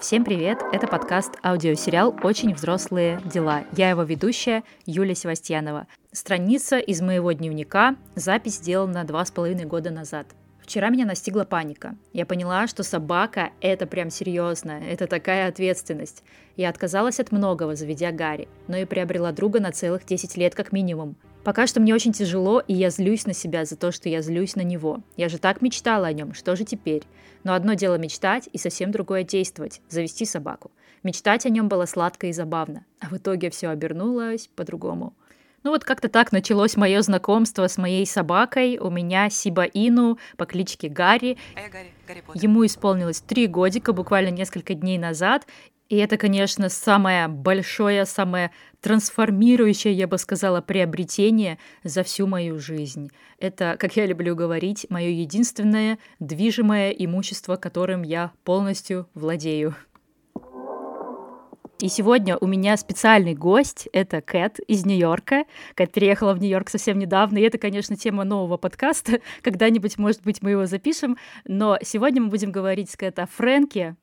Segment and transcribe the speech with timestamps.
[0.00, 0.62] Всем привет!
[0.72, 3.64] Это подкаст аудиосериал «Очень взрослые дела».
[3.76, 5.88] Я его ведущая Юлия Севастьянова.
[6.10, 7.96] Страница из моего дневника.
[8.14, 10.26] Запись сделана два с половиной года назад.
[10.62, 11.96] Вчера меня настигла паника.
[12.14, 16.24] Я поняла, что собака— это прям серьезно, это такая ответственность.
[16.56, 20.72] Я отказалась от многого, заведя Гарри, но и приобрела друга на целых 10 лет как
[20.72, 21.16] минимум.
[21.44, 24.56] Пока что мне очень тяжело, и я злюсь на себя за то, что я злюсь
[24.56, 25.00] на него.
[25.16, 27.02] Я же так мечтала о нем, что же теперь?
[27.44, 30.70] Но одно дело мечтать, и совсем другое действовать, завести собаку.
[31.02, 35.14] Мечтать о нем было сладко и забавно, а в итоге все обернулось по-другому.
[35.62, 38.78] Ну вот как-то так началось мое знакомство с моей собакой.
[38.78, 41.36] У меня Сиба Ину по кличке Гарри.
[41.54, 42.42] А я Гарри, Гарри Поттер.
[42.42, 45.46] Ему исполнилось три годика, буквально несколько дней назад.
[45.90, 53.10] И это, конечно, самое большое, самое трансформирующее, я бы сказала, приобретение за всю мою жизнь.
[53.40, 59.74] Это, как я люблю говорить, мое единственное движимое имущество, которым я полностью владею.
[61.80, 65.44] И сегодня у меня специальный гость, это Кэт из Нью-Йорка.
[65.74, 69.20] Кэт приехала в Нью-Йорк совсем недавно, и это, конечно, тема нового подкаста.
[69.42, 71.16] Когда-нибудь, может быть, мы его запишем.
[71.46, 73.96] Но сегодня мы будем говорить с Кэт о Фрэнке,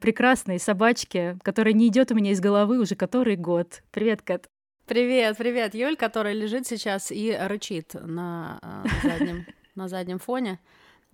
[0.00, 3.82] прекрасной собачке, которая не идет у меня из головы уже который год.
[3.90, 4.46] Привет, Кэт.
[4.86, 10.58] Привет, привет, Юль, которая лежит сейчас и рычит на, э, заднем, на заднем фоне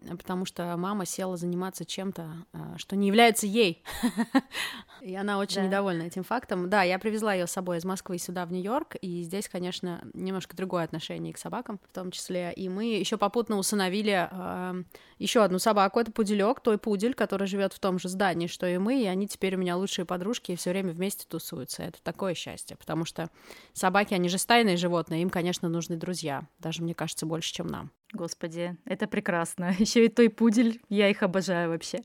[0.01, 3.83] потому что мама села заниматься чем-то, а, что не является ей.
[5.01, 5.67] И она очень да.
[5.67, 6.69] недовольна этим фактом.
[6.71, 10.57] Да, я привезла ее с собой из Москвы сюда, в Нью-Йорк, и здесь, конечно, немножко
[10.57, 12.53] другое отношение к собакам, в том числе.
[12.55, 14.83] И мы еще попутно усыновили э,
[15.19, 16.01] еще одну собаку.
[16.01, 19.29] Это пуделек, той пудель, который живет в том же здании, что и мы, и они
[19.29, 21.83] теперь у меня лучшие подружки и все время вместе тусуются.
[21.83, 23.31] Это такое счастье, потому что
[23.73, 27.91] собаки, они же стайные животные, им, конечно, нужны друзья, даже, мне кажется, больше, чем нам.
[28.15, 29.75] Господи, это прекрасно.
[29.79, 31.99] Еще и той пудель, я их обожаю вообще.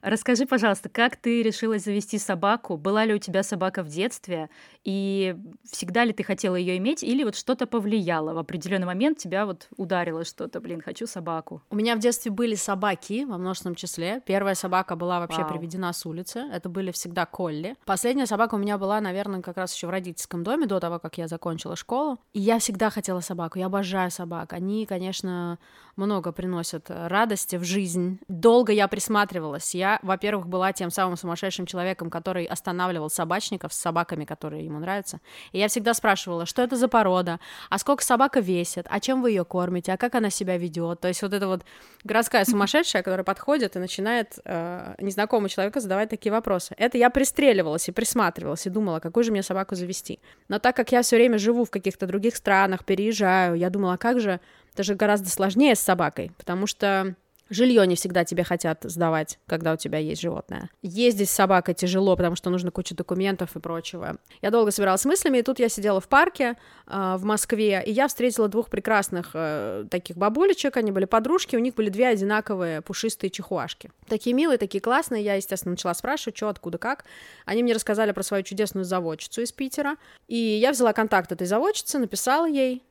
[0.00, 2.78] Расскажи, пожалуйста, как ты решила завести собаку?
[2.78, 4.48] Была ли у тебя собака в детстве?
[4.84, 5.36] И
[5.70, 7.02] всегда ли ты хотела ее иметь?
[7.02, 11.62] Или вот что-то повлияло в определенный момент, тебя вот ударило что-то, блин, хочу собаку?
[11.68, 14.22] У меня в детстве были собаки во множественном числе.
[14.24, 15.50] Первая собака была вообще Вау.
[15.50, 16.38] приведена с улицы.
[16.50, 17.76] Это были всегда колли.
[17.84, 21.18] Последняя собака у меня была, наверное, как раз еще в родительском доме до того, как
[21.18, 22.18] я закончила школу.
[22.32, 23.58] И я всегда хотела собаку.
[23.58, 24.54] Я обожаю собак.
[24.54, 25.49] Они, конечно,
[25.96, 28.20] много приносят радости в жизнь.
[28.28, 29.74] Долго я присматривалась.
[29.74, 35.20] Я, во-первых, была тем самым сумасшедшим человеком, который останавливал собачников с собаками, которые ему нравятся.
[35.52, 37.38] И я всегда спрашивала, что это за порода,
[37.68, 41.00] а сколько собака весит, а чем вы ее кормите, а как она себя ведет.
[41.00, 41.64] То есть вот эта вот
[42.04, 46.74] городская сумасшедшая, которая подходит и начинает э, незнакомому человеку задавать такие вопросы.
[46.78, 50.20] Это я пристреливалась и присматривалась и думала, какую же мне собаку завести.
[50.48, 54.20] Но так как я все время живу в каких-то других странах, переезжаю, я думала, как
[54.20, 54.40] же
[54.72, 57.14] это же гораздо сложнее с собакой, потому что
[57.50, 60.70] Жилье не всегда тебе хотят сдавать, когда у тебя есть животное.
[60.82, 64.18] Ездить с собакой тяжело, потому что нужно куча документов и прочего.
[64.40, 67.90] Я долго собиралась с мыслями, и тут я сидела в парке э, в Москве, и
[67.90, 72.82] я встретила двух прекрасных э, таких бабулечек, они были подружки, у них были две одинаковые
[72.82, 73.90] пушистые чихуашки.
[74.06, 77.04] Такие милые, такие классные, я, естественно, начала спрашивать, что, откуда, как.
[77.46, 79.96] Они мне рассказали про свою чудесную заводчицу из Питера,
[80.28, 82.84] и я взяла контакт этой заводчицы, написала ей,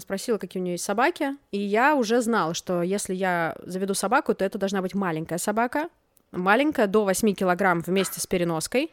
[0.00, 4.34] спросила, какие у нее есть собаки, и я уже знала, что если я заведу собаку,
[4.34, 5.88] то это должна быть маленькая собака,
[6.32, 8.90] маленькая, до 8 килограмм вместе с переноской.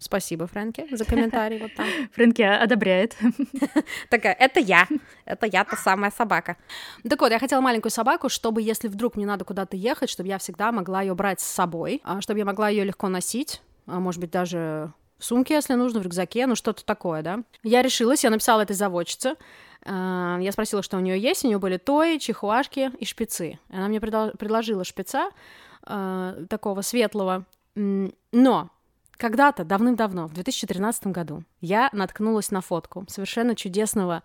[0.00, 1.86] Спасибо, Фрэнки, за комментарий вот там.
[2.14, 3.16] Фрэнки одобряет.
[4.08, 4.88] Такая, это я,
[5.26, 6.56] это я та самая собака.
[7.06, 10.38] Так вот, я хотела маленькую собаку, чтобы, если вдруг мне надо куда-то ехать, чтобы я
[10.38, 14.22] всегда могла ее брать с собой, а, чтобы я могла ее легко носить, а может
[14.22, 17.40] быть, даже в сумке, если нужно, в рюкзаке, ну что-то такое, да.
[17.62, 19.36] Я решилась, я написала этой заводчице,
[19.84, 21.44] а, я спросила, что у нее есть.
[21.44, 23.58] У нее были тои, чихуашки и шпицы.
[23.70, 25.30] Она мне предложила шпица
[25.86, 27.44] э, такого светлого.
[27.74, 28.70] Но
[29.16, 34.22] когда-то, давным-давно, в 2013 году, я наткнулась на фотку совершенно чудесного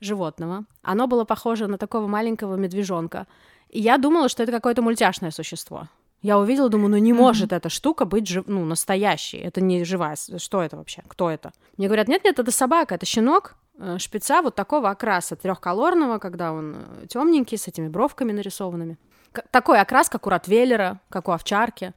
[0.00, 0.64] животного.
[0.82, 3.26] Оно было похоже на такого маленького медвежонка.
[3.70, 5.88] И я думала, что это какое-то мультяшное существо.
[6.22, 8.44] Я увидела, думаю, ну не может эта штука быть жив...
[8.46, 9.38] ну, настоящей.
[9.38, 10.16] Это не живая.
[10.38, 11.02] Что это вообще?
[11.08, 11.52] Кто это?
[11.76, 13.56] Мне говорят, нет-нет, это собака, это щенок.
[13.78, 18.98] Э, шпица вот такого окраса, трехколорного, когда он э, темненький, с этими бровками нарисованными.
[19.32, 21.92] К- такой окрас, как у Ротвейлера, как у овчарки.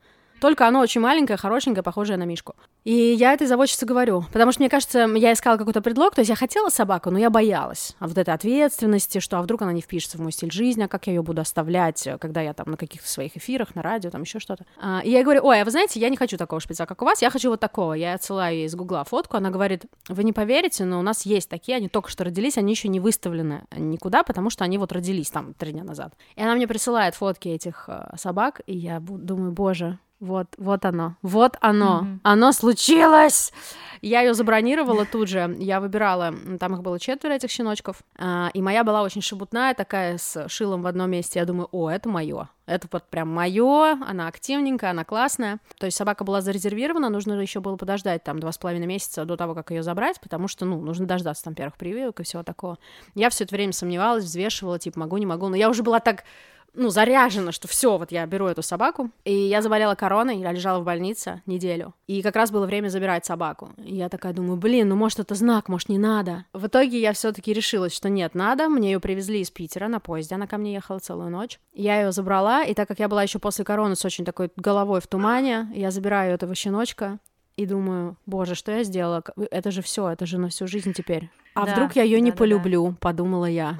[0.45, 2.53] Только оно очень маленькое, хорошенькое, похожее на Мишку.
[2.83, 6.29] И я этой заводчице говорю, потому что, мне кажется, я искала какой-то предлог, то есть
[6.29, 9.81] я хотела собаку, но я боялась а вот этой ответственности, что а вдруг она не
[9.81, 12.77] впишется в мой стиль жизни, а как я ее буду оставлять, когда я там на
[12.77, 14.67] каких-то своих эфирах, на радио, там еще что-то.
[14.79, 17.05] А, и я говорю, ой, а вы знаете, я не хочу такого шпица, как у
[17.05, 17.93] вас, я хочу вот такого.
[17.93, 21.49] Я отсылаю ей из гугла фотку, она говорит, вы не поверите, но у нас есть
[21.49, 25.31] такие, они только что родились, они еще не выставлены никуда, потому что они вот родились
[25.31, 26.13] там три дня назад.
[26.35, 31.17] И она мне присылает фотки этих э, собак, и я думаю, боже, Вот, вот оно,
[31.21, 32.19] вот оно, mm-hmm.
[32.23, 33.53] оно случилось!
[34.01, 38.61] Я ее забронировала тут же, я выбирала, там их было четверо, этих щеночков, а, и
[38.61, 42.49] моя была очень шебутная, такая с шилом в одном месте, я думаю, о, это мое,
[42.65, 45.59] это вот прям мое, она активненькая, она классная.
[45.77, 49.37] То есть собака была зарезервирована, нужно еще было подождать там два с половиной месяца до
[49.37, 52.77] того, как ее забрать, потому что, ну, нужно дождаться там первых прививок и всего такого.
[53.13, 56.23] Я все это время сомневалась, взвешивала, типа, могу, не могу, но я уже была так
[56.75, 59.11] ну, заряжена, что все, вот я беру эту собаку.
[59.23, 61.93] И я заболела короной, я лежала в больнице неделю.
[62.07, 63.71] И как раз было время забирать собаку.
[63.77, 66.45] И я такая думаю, блин, ну может это знак, может не надо.
[66.53, 68.69] В итоге я все-таки решилась, что нет, надо.
[68.69, 71.59] Мне ее привезли из Питера на поезде, она ко мне ехала целую ночь.
[71.73, 75.01] Я ее забрала, и так как я была еще после короны с очень такой головой
[75.01, 77.19] в тумане, я забираю этого щеночка,
[77.57, 79.23] и думаю, боже, что я сделала?
[79.49, 81.29] Это же все, это же на всю жизнь теперь.
[81.53, 82.95] А да, вдруг я ее да, не да, полюблю, да.
[82.99, 83.79] подумала я.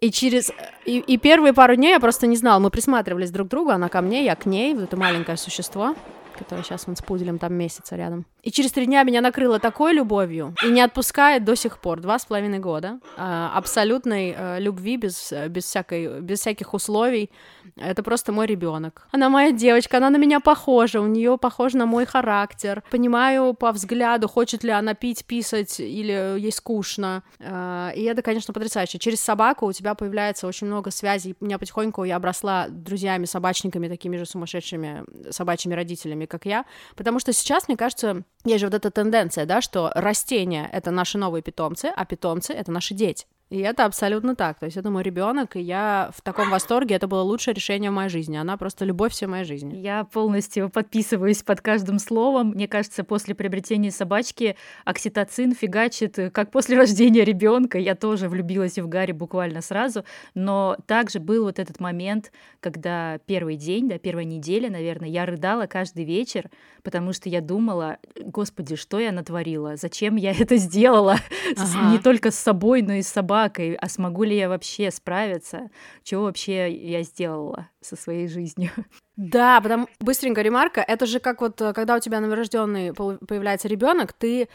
[0.00, 0.52] И через...
[0.84, 3.88] И, и первые пару дней я просто не знала, мы присматривались друг к другу, она
[3.88, 5.96] ко мне, я к ней, вот это маленькое существо,
[6.38, 8.26] которое сейчас вон с пуделем там месяца рядом.
[8.46, 12.16] И через три дня меня накрыло такой любовью и не отпускает до сих пор, два
[12.16, 17.32] с половиной года, э, абсолютной э, любви без, без, всякой, без всяких условий.
[17.74, 19.08] Это просто мой ребенок.
[19.10, 22.84] Она моя девочка, она на меня похожа, у нее похож на мой характер.
[22.88, 27.24] Понимаю по взгляду, хочет ли она пить, писать или ей скучно.
[27.40, 29.00] Э, и это, конечно, потрясающе.
[29.00, 31.34] Через собаку у тебя появляется очень много связей.
[31.40, 35.02] У меня потихоньку я обросла друзьями, собачниками, такими же сумасшедшими
[35.32, 36.64] собачьими родителями, как я.
[36.94, 41.18] Потому что сейчас, мне кажется, есть же вот эта тенденция, да, что растения— это наши
[41.18, 43.26] новые питомцы, а питомцы— это наши дети.
[43.48, 44.58] И это абсолютно так.
[44.58, 46.96] То есть это мой ребенок, и я в таком восторге.
[46.96, 48.36] Это было лучшее решение в моей жизни.
[48.36, 49.76] Она просто любовь всей моей жизни.
[49.76, 52.50] Я полностью подписываюсь под каждым словом.
[52.50, 57.78] Мне кажется, после приобретения собачки окситоцин фигачит, как после рождения ребенка.
[57.78, 60.04] Я тоже влюбилась в Гарри буквально сразу.
[60.34, 65.66] Но также был вот этот момент, когда первый день, да, первая неделя, наверное, я рыдала
[65.66, 66.50] каждый вечер,
[66.82, 69.76] потому что я думала, господи, что я натворила?
[69.76, 71.16] Зачем я это сделала?
[71.56, 71.92] Ага.
[71.92, 75.70] Не только с собой, но и с собой собакой, а смогу ли я вообще справиться,
[76.02, 78.70] чего вообще я сделала со своей жизнью.
[79.16, 84.12] Да, потому быстренько ремарка, это же как вот, э, когда у тебя новорожденный появляется ребенок,
[84.12, 84.46] ты,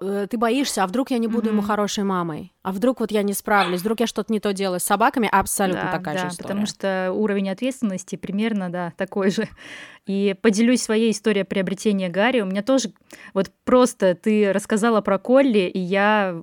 [0.00, 1.52] э, ты боишься, а вдруг я не буду mm-hmm.
[1.52, 4.78] ему хорошей мамой, а вдруг вот я не справлюсь, вдруг я что-то не то делаю
[4.78, 6.48] с собаками, абсолютно да, такая да, же история.
[6.48, 9.48] потому что уровень ответственности примерно, да, такой же.
[10.06, 12.42] И поделюсь своей историей приобретения Гарри.
[12.42, 12.92] У меня тоже
[13.32, 16.42] вот просто ты рассказала про Колли, и я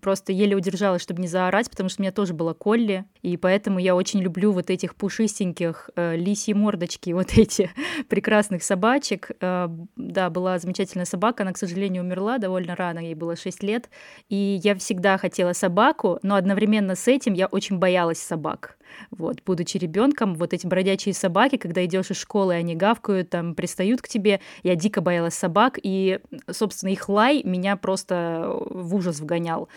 [0.00, 3.80] просто еле удержалась, чтобы не заорать, потому что у меня тоже была Колли, и поэтому
[3.80, 7.70] я очень люблю вот этих пушистеньких э, лисьи мордочки, вот эти
[8.08, 9.30] прекрасных собачек.
[9.40, 13.88] Э, да, была замечательная собака, она, к сожалению, умерла довольно рано, ей было 6 лет,
[14.28, 18.76] и я всегда хотела собаку, но одновременно с этим я очень боялась собак.
[19.10, 24.02] Вот, будучи ребенком, вот эти бродячие собаки, когда идешь из школы, они гавкают, там, пристают
[24.02, 24.40] к тебе.
[24.62, 29.68] Я дико боялась собак, и, собственно, их лай меня просто в ужас вгонял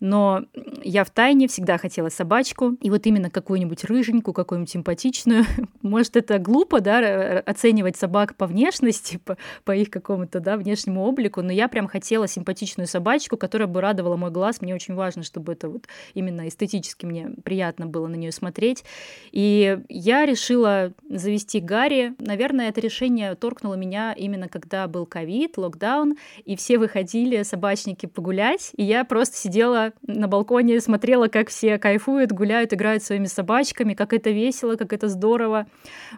[0.00, 0.44] но
[0.82, 5.44] я в тайне всегда хотела собачку, и вот именно какую-нибудь рыженькую, какую-нибудь симпатичную.
[5.82, 11.42] Может, это глупо, да, оценивать собак по внешности, по, по их какому-то, да, внешнему облику,
[11.42, 14.60] но я прям хотела симпатичную собачку, которая бы радовала мой глаз.
[14.60, 18.84] Мне очень важно, чтобы это вот именно эстетически мне приятно было на нее смотреть.
[19.32, 22.14] И я решила завести Гарри.
[22.18, 28.70] Наверное, это решение торкнуло меня именно когда был ковид, локдаун, и все выходили, собачники, погулять,
[28.76, 34.12] и я просто сидела на балконе, смотрела, как все кайфуют, гуляют, играют своими собачками, как
[34.12, 35.66] это весело, как это здорово.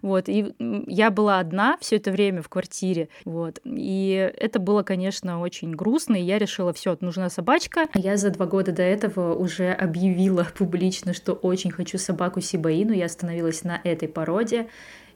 [0.03, 0.29] Вот.
[0.29, 0.55] И
[0.87, 3.09] я была одна все это время в квартире.
[3.25, 3.61] Вот.
[3.65, 7.87] И это было, конечно, очень грустно, и я решила, все, нужна собачка.
[7.95, 12.93] Я за два года до этого уже объявила публично, что очень хочу собаку Сибаину.
[12.93, 14.69] Я остановилась на этой породе.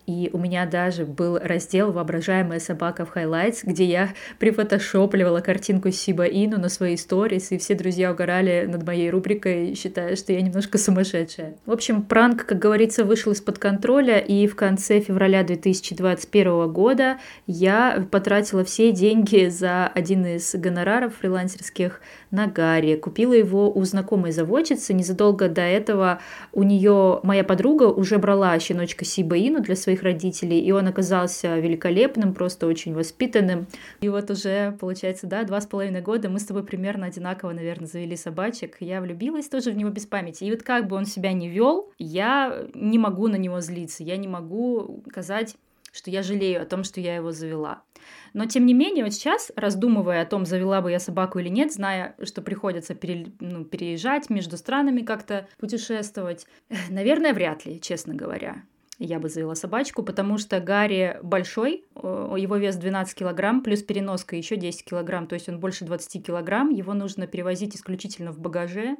[0.07, 6.25] И у меня даже был раздел «Воображаемая собака в Highlights», где я прифотошопливала картинку Сиба
[6.25, 10.79] Ину на свои сторис, и все друзья угорали над моей рубрикой, считая, что я немножко
[10.79, 11.55] сумасшедшая.
[11.67, 18.07] В общем, пранк, как говорится, вышел из-под контроля, и в конце февраля 2021 года я
[18.11, 22.01] потратила все деньги за один из гонораров фрилансерских
[22.33, 22.97] на Гарри.
[22.97, 24.95] Купила его у знакомой заводчицы.
[24.95, 26.21] Незадолго до этого
[26.53, 31.59] у нее моя подруга уже брала щеночка Сиба Ину для своих родителей, и он оказался
[31.59, 33.67] великолепным, просто очень воспитанным.
[34.01, 37.87] И вот уже, получается, да, два с половиной года мы с тобой примерно одинаково, наверное,
[37.87, 38.79] завели собачек.
[38.81, 40.45] Я влюбилась тоже в него без памяти.
[40.45, 44.17] И вот как бы он себя не вел, я не могу на него злиться, я
[44.17, 45.57] не могу сказать,
[45.93, 47.85] что я жалею о том, что я его завела.
[48.33, 51.73] Но, тем не менее, вот сейчас, раздумывая о том, завела бы я собаку или нет,
[51.73, 56.47] зная, что приходится пере, ну, переезжать между странами как-то, путешествовать,
[56.91, 58.65] наверное, вряд ли, честно говоря.
[58.99, 64.57] я бы завела собачку, потому что Гарри большой, его вес 12 килограмм, плюс переноска еще
[64.57, 68.97] 10 килограмм, то есть он больше 20 килограмм, его нужно перевозить исключительно в багаже,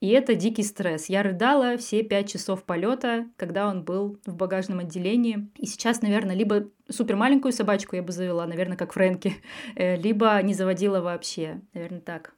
[0.00, 1.06] и это дикий стресс.
[1.06, 5.50] Я рыдала все пять часов полета, когда он был в багажном отделении.
[5.56, 9.36] И сейчас, наверное, либо супер маленькую собачку я бы завела, наверное, как Фрэнки,
[9.76, 11.60] э, либо не заводила вообще.
[11.72, 12.34] Наверное, так.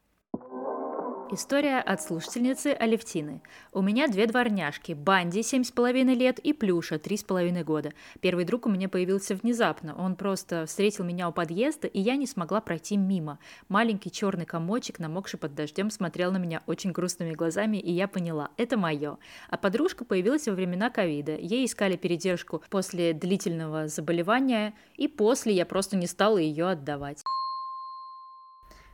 [1.32, 3.42] История от слушательницы Алевтины.
[3.72, 7.90] У меня две дворняжки, Банди, семь с половиной лет, и Плюша, три с половиной года.
[8.20, 9.96] Первый друг у меня появился внезапно.
[9.96, 13.40] Он просто встретил меня у подъезда, и я не смогла пройти мимо.
[13.68, 18.50] Маленький черный комочек, намокший под дождем, смотрел на меня очень грустными глазами, и я поняла,
[18.56, 19.18] это мое.
[19.50, 21.36] А подружка появилась во времена ковида.
[21.36, 27.24] Ей искали передержку после длительного заболевания, и после я просто не стала ее отдавать.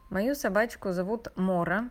[0.08, 1.90] Мою собачку зовут Мора.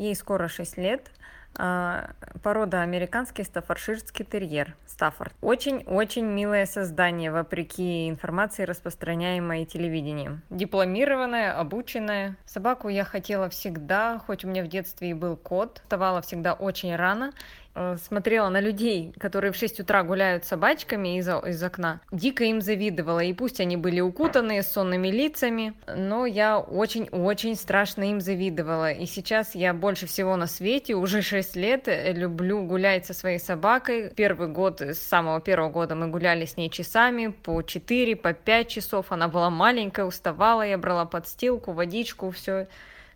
[0.00, 1.10] Ей скоро 6 лет.
[1.58, 5.34] А, порода американский стаффорширский терьер, Стаффорд.
[5.42, 10.40] Очень-очень милое создание, вопреки информации, распространяемой телевидением.
[10.48, 12.38] Дипломированная, обученная.
[12.46, 15.82] Собаку я хотела всегда, хоть у меня в детстве и был кот.
[15.82, 17.32] Вставала всегда очень рано
[17.74, 22.60] смотрела на людей, которые в 6 утра гуляют с собачками из, из окна, дико им
[22.60, 23.20] завидовала.
[23.20, 28.92] И пусть они были укутанные с сонными лицами, но я очень-очень страшно им завидовала.
[28.92, 33.38] И сейчас я больше всего на свете, уже 6 лет, э, люблю гулять со своей
[33.38, 34.12] собакой.
[34.16, 38.68] Первый год, с самого первого года мы гуляли с ней часами, по 4, по 5
[38.68, 39.06] часов.
[39.10, 42.66] Она была маленькая, уставала, я брала подстилку, водичку, все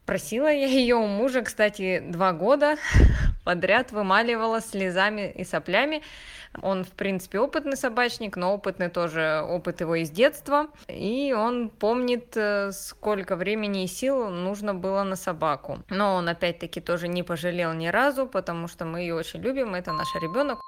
[0.07, 2.77] Просила я ее у мужа, кстати, два года
[3.45, 6.03] подряд вымаливала слезами и соплями.
[6.63, 10.67] Он, в принципе, опытный собачник, но опытный тоже опыт его из детства.
[10.89, 15.83] И он помнит, э, сколько времени и сил нужно было на собаку.
[15.91, 19.93] Но он, опять-таки, тоже не пожалел ни разу, потому что мы ее очень любим, это
[19.93, 20.61] наш ребенок.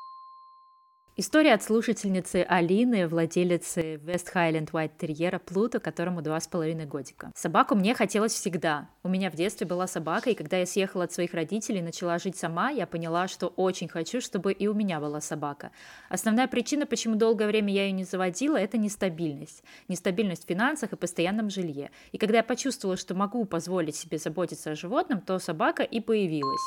[1.18, 7.32] История от слушательницы Алины, владелицы West Highland White Терьера Плута, которому два с половиной годика.
[7.34, 8.90] Собаку мне хотелось всегда.
[9.02, 12.18] У меня в детстве была собака, и когда я съехала от своих родителей и начала
[12.18, 15.70] жить сама, я поняла, что очень хочу, чтобы и у меня была собака.
[16.10, 19.64] Основная причина, почему долгое время я ее не заводила, это нестабильность.
[19.88, 21.92] Нестабильность в финансах и постоянном жилье.
[22.12, 26.60] И когда я почувствовала, что могу позволить себе заботиться о животном, то собака и появилась.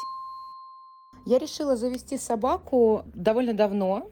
[1.27, 4.09] Я решила завести собаку довольно давно,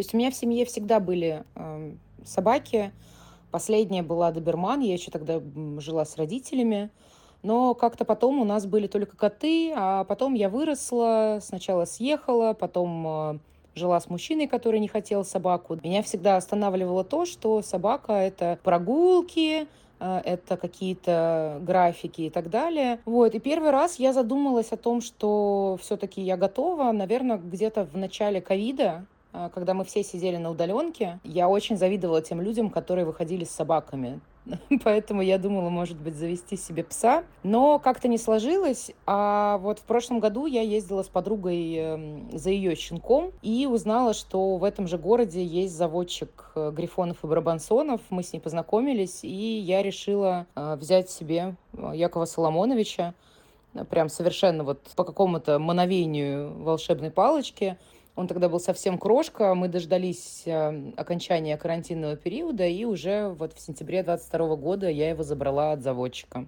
[0.00, 1.92] есть у меня в семье всегда были э,
[2.24, 2.92] собаки.
[3.50, 5.40] Последняя была доберман, я еще тогда
[5.78, 6.90] жила с родителями.
[7.42, 13.06] Но как-то потом у нас были только коты, а потом я выросла, сначала съехала, потом
[13.06, 13.38] э,
[13.74, 15.78] жила с мужчиной, который не хотел собаку.
[15.82, 19.66] Меня всегда останавливало то, что собака— это прогулки,
[20.00, 23.00] э, это какие-то графики и так далее.
[23.06, 23.34] Вот.
[23.34, 28.42] И первый раз я задумалась о том, что все-таки я готова, наверное, где-то в начале
[28.42, 29.06] ковида,
[29.54, 34.20] когда мы все сидели на удаленке, я очень завидовала тем людям, которые выходили с собаками.
[34.84, 37.24] Поэтому я думала, может быть, завести себе пса.
[37.42, 38.92] Но как-то не сложилось.
[39.06, 44.14] А вот в прошлом году я ездила с подругой эм, за ее щенком и узнала,
[44.14, 48.00] что в этом же городе есть заводчик э, грифонов и барабансонов.
[48.10, 53.14] Мы с ней познакомились, и я решила э, взять себе э, Якова Соломоновича
[53.88, 57.78] прям совершенно вот по какому-то мановению волшебной палочки–
[58.20, 59.54] он тогда был совсем крошка.
[59.54, 65.22] Мы дождались э, окончания карантинного периода, и уже вот в сентябре 22 года я его
[65.22, 66.46] забрала от заводчика.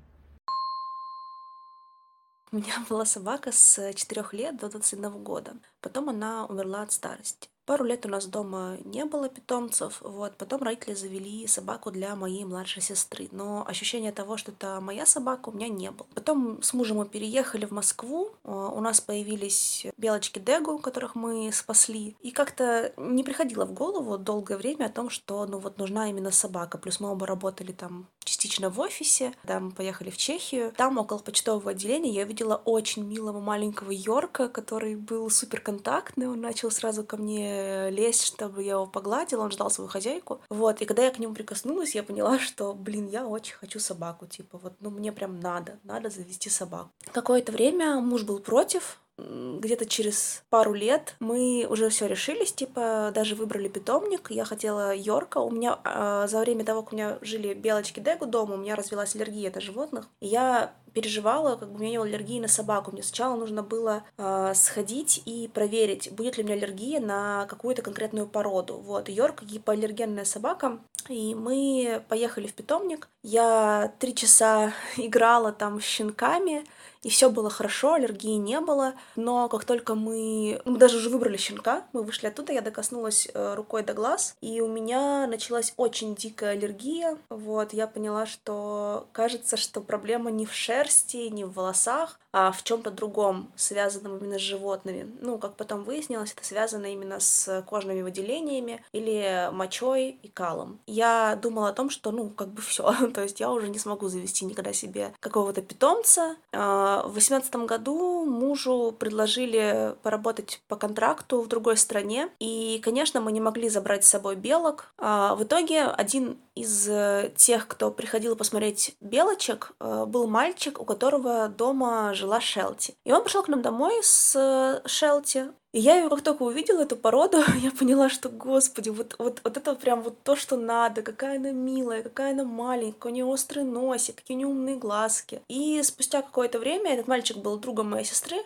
[2.53, 5.55] У меня была собака с 4 лет до 21 года.
[5.81, 7.49] Потом она умерла от старости.
[7.65, 12.45] Пару лет у нас дома не было питомцев, вот, потом родители завели собаку для моей
[12.45, 16.09] младшей сестры, но ощущение того, что это моя собака, у меня не было.
[16.15, 21.53] Потом с мужем мы переехали в Москву, а, у нас появились белочки Дегу, которых мы
[21.53, 26.11] спасли, и как-то не приходило в голову долгое время о том, что, ну вот, нужна
[26.11, 28.09] именно собака, плюс мы оба работали там
[28.43, 33.05] частично в офисе, да, мы поехали в Чехию, там около почтового отделения я видела очень
[33.05, 38.73] милого маленького Йорка, который был супер контактный, он начал сразу ко мне лезть, чтобы я
[38.73, 40.41] его погладила, он ждал свою хозяйку.
[40.49, 44.27] Вот, и когда я к нему прикоснулась, я поняла, что, блин, я очень хочу собаку,
[44.27, 46.91] типа, вот, ну, мне прям надо, надо завести собаку.
[47.13, 53.35] Какое-то время муж был против, где-то через пару лет мы уже все решились, типа даже
[53.35, 54.31] выбрали питомник.
[54.31, 55.39] Я хотела Йорка.
[55.39, 58.75] У меня э, за время того, как у меня жили белочки Дегу дома, у меня
[58.75, 60.09] развилась аллергия на животных.
[60.21, 62.93] Я переживала, как бы у меня не было аллергии на собаку.
[62.93, 67.83] Мне сначала нужно было э, сходить и проверить, будет ли у меня аллергия на какую-то
[67.83, 68.79] конкретную породу.
[68.79, 73.09] Вот, Йорк гипоаллергенная собака, и мы поехали в питомник.
[73.23, 76.65] Я три часа играла там с щенками,
[77.03, 78.95] и все было хорошо, аллергии не было.
[79.17, 80.61] Но как только мы...
[80.65, 84.61] Мы даже уже выбрали щенка, мы вышли оттуда, я докоснулась э, рукой до глаз, и
[84.61, 87.19] у меня началась очень дикая аллергия.
[87.29, 90.82] Вот, я поняла, что кажется, что проблема не в шерсти,
[91.31, 95.11] не в волосах, а в чем-то другом, связанном именно с животными.
[95.21, 100.81] Ну, как потом выяснилось, это связано именно с кожными выделениями или мочой и калом.
[100.87, 104.09] Я думала о том, что, ну, как бы все, то есть я уже не смогу
[104.09, 106.37] завести никогда себе какого-то питомца.
[106.53, 113.33] А, в восемнадцатом году мужу предложили поработать по контракту в другой стране, и, конечно, мы
[113.33, 114.93] не могли забрать с собой белок.
[114.99, 120.85] А, в итоге один из э, тех, кто приходил посмотреть белочек, э, был мальчик, у
[120.85, 122.95] которого дома жила Шелти.
[123.05, 125.51] И он пришел к нам домой с э, Шелти.
[125.73, 129.57] И я его как только увидела, эту породу, я поняла, что, господи, вот, вот, вот
[129.57, 133.65] это прям вот то, что надо, какая она милая, какая она маленькая, у нее острый
[133.65, 135.43] носик, какие у нее умные глазки.
[135.49, 138.37] И спустя какое-то время, этот мальчик был другом моей сестры,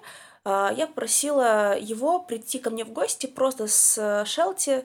[0.45, 4.85] я попросила его прийти ко мне в гости просто с Шелти, Э,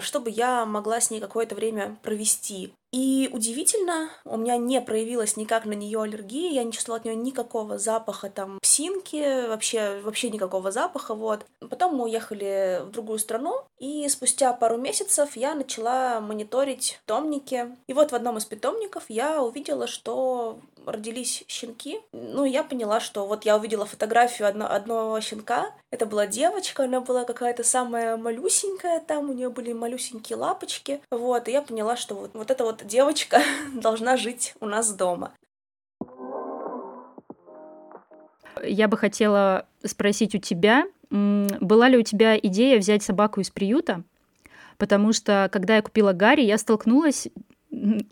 [0.00, 2.72] чтобы я могла с ней какое-то время провести.
[2.92, 7.14] И удивительно, у меня не проявилась никак на нее аллергия, я не чувствовала от нее
[7.14, 11.44] никакого запаха там псинки, вообще, вообще никакого запаха, вот.
[11.60, 17.76] Потом мы уехали в другую страну, и спустя пару месяцев я начала мониторить питомники.
[17.86, 22.00] И вот в одном из питомников я увидела, что родились щенки.
[22.12, 25.72] Ну, я поняла, что вот я увидела фотографию одно, одного щенка.
[25.90, 31.00] Это была девочка, она была какая-то самая малюсенькая там, у нее были малюсенькие лапочки.
[31.10, 33.40] Вот, и я поняла, что вот, вот эта вот девочка
[33.74, 35.32] должна жить у нас дома.
[38.62, 44.02] Я бы хотела спросить у тебя, была ли у тебя идея взять собаку из приюта?
[44.78, 47.28] Потому что, когда я купила Гарри, я столкнулась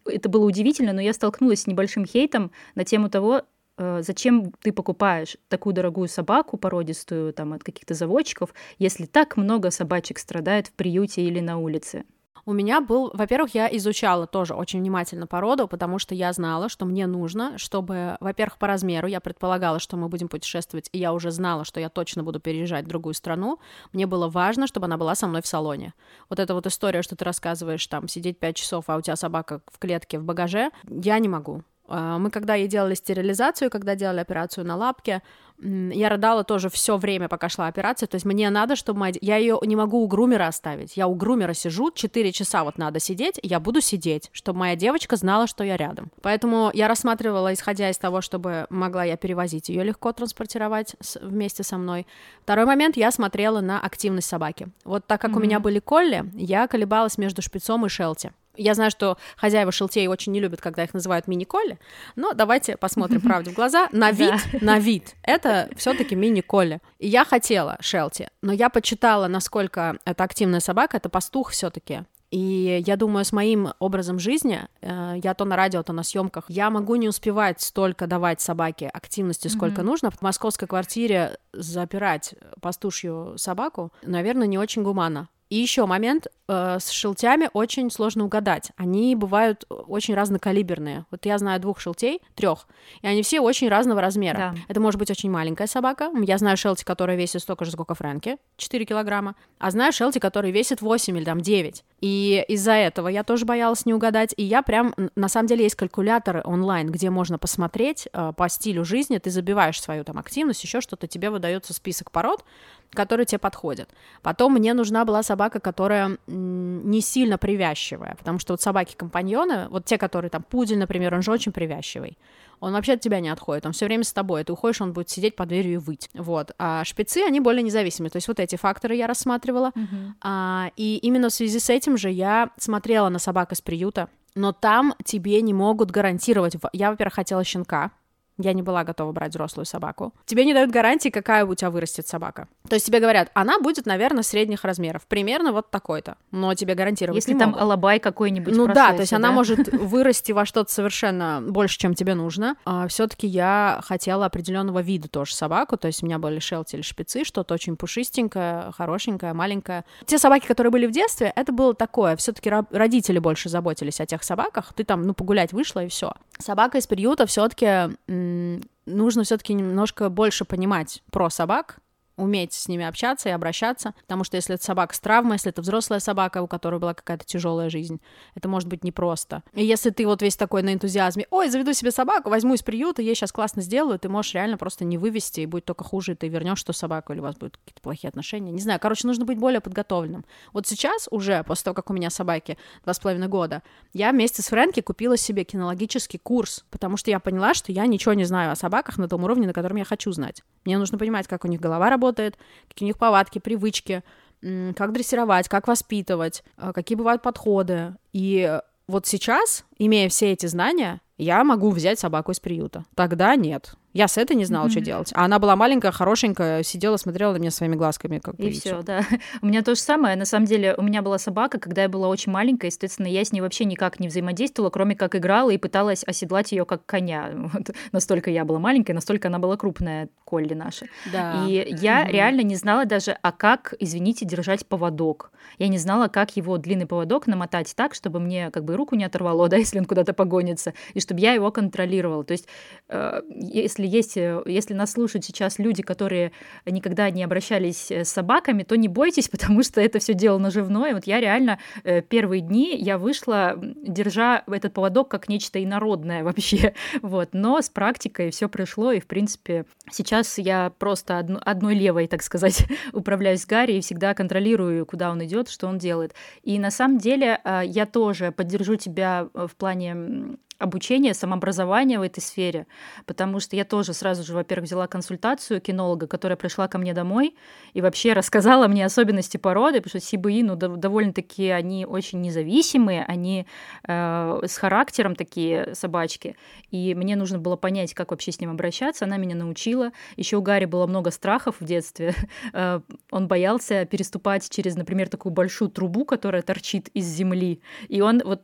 [0.05, 3.43] это было удивительно, но я столкнулась с небольшим хейтом на тему того,
[3.77, 9.71] э, зачем ты покупаешь такую дорогую собаку породистую там от каких-то заводчиков, если так много
[9.71, 12.05] собачек страдает в приюте или на улице.
[12.47, 16.85] У меня был, во-первых, я изучала тоже очень внимательно породу, потому что я знала, что
[16.85, 21.31] мне нужно, чтобы, во-первых, по размеру, я предполагала, что мы будем путешествовать, и я уже
[21.31, 23.61] знала, что я точно буду переезжать в другую страну,
[23.93, 25.95] мне было важно, чтобы она была со мной в салоне.
[26.29, 29.63] Вот эта вот история, что ты рассказываешь, там, сидеть 5 часов, а у тебя собака
[29.73, 31.63] в клетке, в багаже, я не могу.
[31.87, 35.23] А, мы когда ей делали стерилизацию, когда делали операцию на лапке,
[35.63, 38.07] я рыдала тоже все время, пока шла операция.
[38.09, 39.15] То есть мне надо, чтобы моя...
[39.21, 40.97] Я ее не могу у грумера оставить.
[40.97, 45.17] Я у грумера сижу, 4 часа вот надо сидеть, я буду сидеть, чтобы моя девочка
[45.17, 46.11] знала, что я рядом.
[46.23, 51.79] Поэтому я рассматривала, исходя из того, чтобы могла я перевозить ее легко транспортировать вместе со
[51.79, 52.07] мной.
[52.43, 54.69] Второй момент, я смотрела на активность собаки.
[54.85, 55.37] Вот так как mm-hmm.
[55.37, 58.33] у меня были колли, я колебалась между шпицом и шелти.
[58.57, 61.79] Я знаю, что хозяева шелтей очень не любят, когда их называют мини-колли,
[62.17, 63.89] но давайте посмотрим правде в глаза.
[63.93, 66.81] На вид, на вид, это все таки мини-колли.
[66.99, 72.05] И я хотела шелти, но я почитала, насколько это активная собака, это пастух все таки
[72.35, 76.47] и я думаю, с моим образом жизни, э, я то на радио, то на съемках,
[76.49, 79.85] я могу не успевать столько давать собаке активности, сколько mm-hmm.
[79.85, 80.11] нужно.
[80.11, 85.29] В московской квартире запирать пастушью собаку, наверное, не очень гуманно.
[85.51, 88.71] И еще момент, э, с шелтями очень сложно угадать.
[88.77, 91.07] Они бывают очень разнокалиберные.
[91.11, 92.67] Вот я знаю двух шелтей, трех,
[93.03, 94.37] и они все очень разного размера.
[94.37, 94.55] Да.
[94.69, 96.11] Это может быть очень маленькая собака.
[96.23, 99.37] Я знаю шелти, которая весит столько же, сколько Фрэнки, 4 килограмма.
[99.59, 101.85] А знаю шелти, который весит 8 или там 9.
[102.05, 104.35] И из-за этого я тоже боялась не угадать.
[104.37, 108.85] И я прям, на самом деле, есть калькуляторы онлайн, где можно посмотреть э, по стилю
[108.85, 109.17] жизни.
[109.17, 112.45] Ты забиваешь свою там активность, еще что-то, тебе выдается список пород,
[112.91, 113.89] которые тебе подходят.
[114.21, 119.97] Потом мне нужна была собака, которая не сильно привязчивая, потому что вот собаки-компаньоны, вот те,
[119.97, 122.19] которые там пудель, например, он же очень привязчивый.
[122.61, 124.45] Он вообще от тебя не отходит, он все время с тобой.
[124.45, 126.09] Ты уходишь, он будет сидеть под дверью и выть.
[126.15, 126.53] Вот.
[126.59, 128.11] А шпицы, они более независимые.
[128.11, 129.73] То есть вот эти факторы я рассматривала.
[129.75, 130.13] Uh-huh.
[130.23, 134.53] А, и именно в связи с этим же я смотрела на собак из приюта, но
[134.53, 136.57] там тебе не могут гарантировать.
[136.73, 137.93] Я, во-первых, хотела щенка,
[138.39, 140.13] я не была готова брать взрослую собаку.
[140.27, 142.49] Тебе не дают гарантии, какая у тебя вырастет собака.
[142.69, 147.17] То есть тебе говорят, она будет, наверное, средних размеров, примерно вот такой-то, но тебе гарантировать
[147.17, 147.63] Если не там могут.
[147.63, 149.19] алабай какой-нибудь Ну да, то есть да?
[149.19, 152.57] она может вырасти во что-то совершенно больше, чем тебе нужно.
[152.65, 156.83] А все-таки я хотела определенного вида тоже собаку, то есть у меня были шелти или
[156.83, 159.85] шпицы, что-то очень пушистенькое, хорошенькое, маленькое.
[160.07, 164.23] Те собаки, которые были в детстве, это было такое, все-таки родители больше заботились о тех
[164.25, 166.13] собаках, ты там, ну, погулять вышла и все.
[166.39, 171.79] Собака из приюта все-таки нужно все-таки немножко больше понимать про собак,
[172.17, 175.63] уметь с ними общаться и обращаться, потому что если это собака с травмой, если это
[175.63, 178.01] взрослая собака, у которой была какая-то тяжелая жизнь,
[178.35, 179.43] это может быть непросто.
[179.53, 183.03] И если ты вот весь такой на энтузиазме, ой, заведу себе собаку, возьму из приюта,
[183.03, 186.15] ей сейчас классно сделаю, ты можешь реально просто не вывести, и будет только хуже, и
[186.15, 188.53] ты вернешь эту собаку, или у вас будут какие-то плохие отношения.
[188.53, 190.25] Не знаю, короче, нужно быть более подготовленным.
[190.53, 194.43] Вот сейчас уже, после того, как у меня собаки два с половиной года, я вместе
[194.43, 198.53] с Фрэнки купила себе кинологический курс, потому что я поняла, что я ничего не знаю
[198.53, 200.43] о собаках на том уровне, на котором я хочу знать.
[200.65, 202.37] Мне нужно понимать, как у них голова работает, работает,
[202.69, 204.03] какие у них повадки, привычки,
[204.41, 207.95] как дрессировать, как воспитывать, а, какие бывают подходы.
[208.13, 212.85] И вот сейчас, имея все эти знания, я могу взять собаку из приюта.
[212.95, 213.75] Тогда нет.
[213.95, 214.71] Я с этой не знала, mm-hmm.
[214.71, 215.11] что делать.
[215.15, 218.19] А она была маленькая, хорошенькая, сидела, смотрела на меня своими глазками.
[218.19, 219.03] Как и все, да.
[219.43, 220.17] У меня то же самое.
[220.17, 223.33] На самом деле, у меня была собака, когда я была очень маленькая, естественно, я с
[223.33, 227.31] ней вообще никак не взаимодействовала, кроме как играла и пыталась оседлать ее как коня.
[227.55, 227.71] Вот.
[227.93, 230.87] Настолько я была маленькая, настолько она была крупная, Колли наша.
[231.13, 231.45] Да.
[231.47, 232.11] И я mm-hmm.
[232.11, 235.31] реально не знала даже, а как, извините, держать поводок.
[235.59, 239.05] Я не знала, как его длинный поводок намотать так, чтобы мне как бы руку не
[239.05, 242.25] оторвало, да, если он куда-то погонится, и чтобы я его контролировала.
[242.25, 242.49] То есть,
[242.89, 246.33] э, если если есть, э, если нас слушают сейчас люди, которые
[246.67, 250.95] никогда не обращались э, с собаками, то не бойтесь, потому что это все дело наживное.
[250.95, 256.75] Вот я реально э, первые дни я вышла, держа этот поводок как нечто инородное вообще,
[257.03, 257.31] вот.
[257.33, 262.23] Но с практикой все пришло, и в принципе сейчас я просто одно, одной левой, так
[262.23, 266.15] сказать, управляюсь Гарри и всегда контролирую, куда он идет, что он делает.
[266.43, 272.67] И на самом деле я тоже поддержу тебя в плане обучение, самообразование в этой сфере,
[273.07, 277.35] потому что я тоже сразу же, во-первых, взяла консультацию кинолога, которая пришла ко мне домой
[277.73, 283.47] и вообще рассказала мне особенности породы, потому что СИБИ, ну, довольно-таки они очень независимые, они
[283.87, 286.37] э, с характером такие собачки,
[286.71, 289.91] и мне нужно было понять, как вообще с ним обращаться, она меня научила.
[290.17, 292.15] Еще у Гарри было много страхов в детстве,
[292.53, 298.23] э, он боялся переступать через, например, такую большую трубу, которая торчит из земли, и он
[298.25, 298.43] вот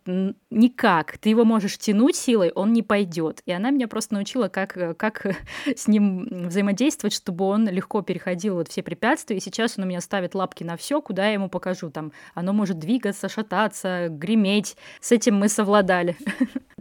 [0.51, 3.43] никак, ты его можешь тянуть тянуть силой, он не пойдет.
[3.45, 5.27] И она меня просто научила, как, как
[5.77, 9.37] с ним взаимодействовать, чтобы он легко переходил вот все препятствия.
[9.37, 11.91] И сейчас он у меня ставит лапки на все, куда я ему покажу.
[11.91, 14.77] Там оно может двигаться, шататься, греметь.
[15.01, 16.17] С этим мы совладали.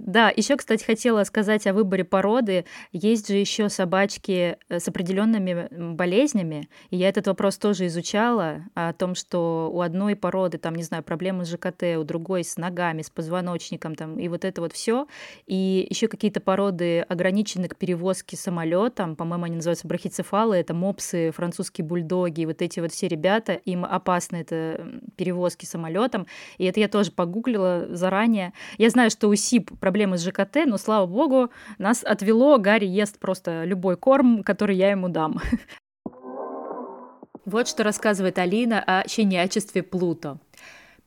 [0.09, 2.65] Да, еще, кстати, хотела сказать о выборе породы.
[2.93, 6.69] Есть же еще собачки э, с определенными болезнями.
[6.89, 11.03] И я этот вопрос тоже изучала о том, что у одной породы, там, не знаю,
[11.03, 15.05] проблемы с ЖКТ, у другой с ногами, с позвоночником, там, и вот это вот все.
[15.47, 19.15] И еще какие-то породы ограничены к перевозке самолетом.
[19.15, 20.57] По-моему, они называются брахицефалы.
[20.57, 22.45] Это мопсы, французские бульдоги.
[22.45, 26.27] Вот эти вот все ребята, им опасно это перевозки самолетом.
[26.57, 28.53] И это я тоже погуглила заранее.
[28.77, 32.57] Я знаю, что у СИП проблемы с ЖКТ, но, слава богу, нас отвело.
[32.57, 35.39] Гарри ест просто любой корм, который я ему дам.
[37.45, 40.37] Вот что рассказывает Алина о щенячестве Плуто.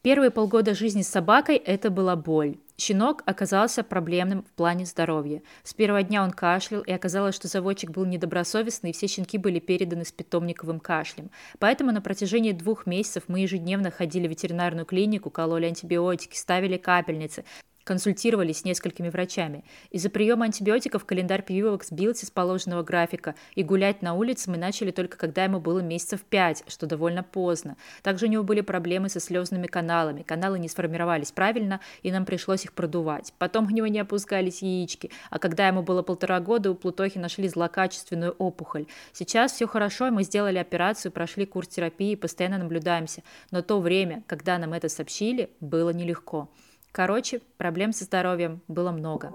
[0.03, 2.57] Первые полгода жизни с собакой это была боль.
[2.77, 5.43] Щенок оказался проблемным в плане здоровья.
[5.63, 9.61] С первого дня он кашлял, и оказалось, что заводчик был недобросовестный, и все щенки были
[9.61, 11.31] переданы с питомниковым кашлем.
[11.59, 17.45] Поэтому на протяжении двух месяцев мы ежедневно ходили в ветеринарную клинику, кололи антибиотики, ставили капельницы
[17.85, 19.64] консультировались с несколькими врачами.
[19.90, 24.90] Из-за приема антибиотиков календарь прививок сбился с положенного графика, и гулять на улице мы начали
[24.90, 27.77] только когда ему было месяцев пять, что довольно поздно.
[28.03, 30.23] Также у него были проблемы со слезными каналами.
[30.23, 33.33] Каналы не сформировались правильно, и нам пришлось их продувать.
[33.38, 37.49] Потом у него не опускались яички, а когда ему было полтора года, у Плутохи нашли
[37.49, 38.87] злокачественную опухоль.
[39.12, 43.23] Сейчас все хорошо, мы сделали операцию, прошли курс терапии, постоянно наблюдаемся.
[43.51, 46.49] Но то время, когда нам это сообщили, было нелегко.
[46.92, 49.33] Короче, проблем со здоровьем было много.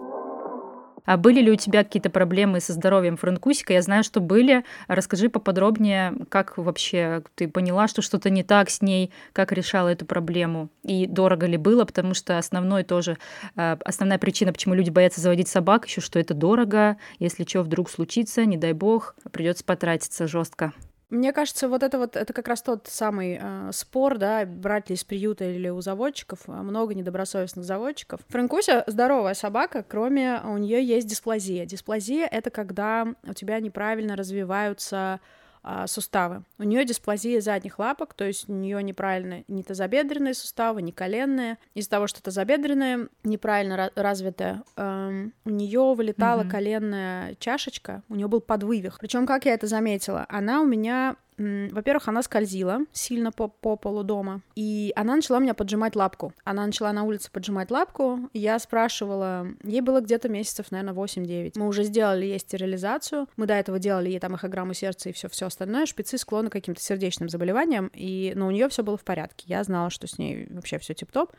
[1.06, 3.72] А были ли у тебя какие-то проблемы со здоровьем Франкусика?
[3.72, 4.66] Я знаю, что были.
[4.90, 10.06] Расскажи поподробнее, как вообще ты поняла, что что-то не так с ней, как решала эту
[10.06, 13.18] проблему и дорого ли было, потому что основной тоже,
[13.56, 17.90] э, основная причина, почему люди боятся заводить собак, еще что это дорого, если что вдруг
[17.90, 20.74] случится, не дай бог, придется потратиться жестко.
[21.10, 24.96] Мне кажется, вот это вот это как раз тот самый э, спор, да, брать ли
[24.96, 26.40] из приюта или у заводчиков.
[26.48, 28.20] А много недобросовестных заводчиков.
[28.28, 31.66] Франкуся здоровая собака, кроме у нее есть дисплазия.
[31.66, 35.22] Дисплазия это когда у тебя неправильно развиваются
[35.70, 36.44] а, суставы.
[36.60, 41.58] У нее дисплазия задних лапок, то есть у нее неправильно ни тазобедренные суставы, ни коленные.
[41.74, 46.50] Из-за того, что тазобедренные неправильно развитая, эм, у нее вылетала mm-hmm.
[46.50, 48.98] коленная чашечка, у нее был подвывих.
[49.02, 54.04] Причем, как я это заметила, она у меня во-первых, она скользила сильно по, по полу
[54.04, 56.34] дома, и она начала меня поджимать лапку.
[56.44, 61.54] Она начала на улице поджимать лапку, я спрашивала, ей было где-то месяцев, наверное, 8-9.
[61.56, 65.30] Мы уже сделали ей стерилизацию, мы до этого делали ей там эхограмму сердца и все
[65.30, 65.86] все остальное.
[65.86, 69.46] Шпицы склонны к каким-то сердечным заболеваниям, и, но у нее все было в порядке.
[69.48, 71.32] Я знала, что с ней вообще все тип-топ.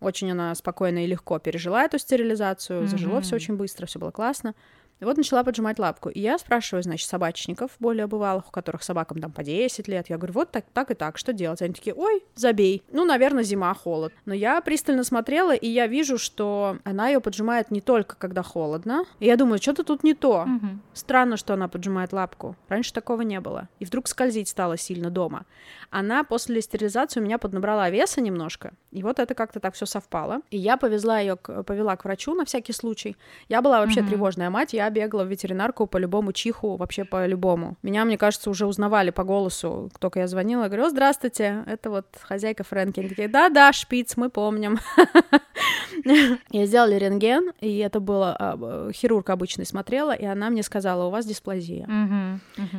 [0.00, 2.86] Очень она спокойно и легко пережила эту стерилизацию, mm-hmm.
[2.86, 4.54] зажило все очень быстро, все было классно.
[5.00, 6.08] И вот начала поджимать лапку.
[6.08, 10.08] И я спрашиваю, значит, собачников более бывалых, у которых собакам там по 10 лет.
[10.08, 11.60] Я говорю, вот так, так и так, что делать?
[11.60, 12.82] Они такие, ой, забей.
[12.92, 14.12] Ну, наверное, зима, холод.
[14.24, 19.04] Но я пристально смотрела, и я вижу, что она ее поджимает не только когда холодно.
[19.20, 20.42] И я думаю, что-то тут не то.
[20.42, 20.66] Угу.
[20.94, 22.56] Странно, что она поджимает лапку.
[22.68, 23.68] Раньше такого не было.
[23.78, 25.44] И вдруг скользить стало сильно дома.
[25.90, 28.72] Она после стерилизации у меня поднабрала веса немножко.
[28.92, 30.40] И вот это как-то так все совпало.
[30.50, 33.16] И я повезла ее, повела к врачу на всякий случай.
[33.48, 34.08] Я была вообще угу.
[34.08, 34.72] тревожная мать.
[34.72, 37.76] Я бегала в ветеринарку по любому чиху, вообще по любому.
[37.82, 42.06] Меня, мне кажется, уже узнавали по голосу, только я звонила, я говорю, здравствуйте, это вот
[42.22, 43.00] хозяйка Фрэнки.
[43.00, 44.78] Они такие, да-да, шпиц, мы помним.
[46.50, 51.10] Я сделали рентген, и это было а, хирург обычный смотрела, и она мне сказала, у
[51.10, 51.88] вас дисплазия.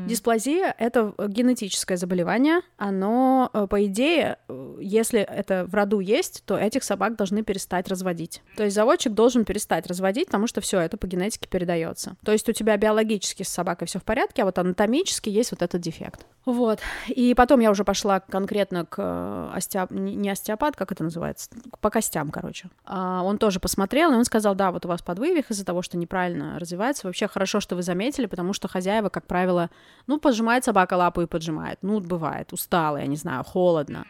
[0.06, 6.58] Дисплазия— это генетическое заболевание, оно, э, по идее, э, если это в роду есть, то
[6.58, 8.42] этих собак должны перестать разводить.
[8.56, 12.16] То есть заводчик должен перестать разводить, потому что все это по генетике передается остается.
[12.24, 15.62] То есть у тебя биологически с собакой все в порядке, а вот анатомически есть вот
[15.62, 16.26] этот дефект.
[16.46, 16.80] Вот.
[17.08, 19.92] И потом я уже пошла конкретно к э, остеоп...
[19.92, 21.50] не остеопат, как это называется,
[21.82, 22.70] по костям, короче.
[22.86, 25.98] А он тоже посмотрел, и он сказал, да, вот у вас подвывих из-за того, что
[25.98, 27.08] неправильно развивается.
[27.08, 29.70] Вообще хорошо, что вы заметили, потому что хозяева, как правило,
[30.08, 31.80] ну, поджимает собака лапу и поджимает.
[31.82, 34.06] Ну, бывает, устала, я не знаю, холодно.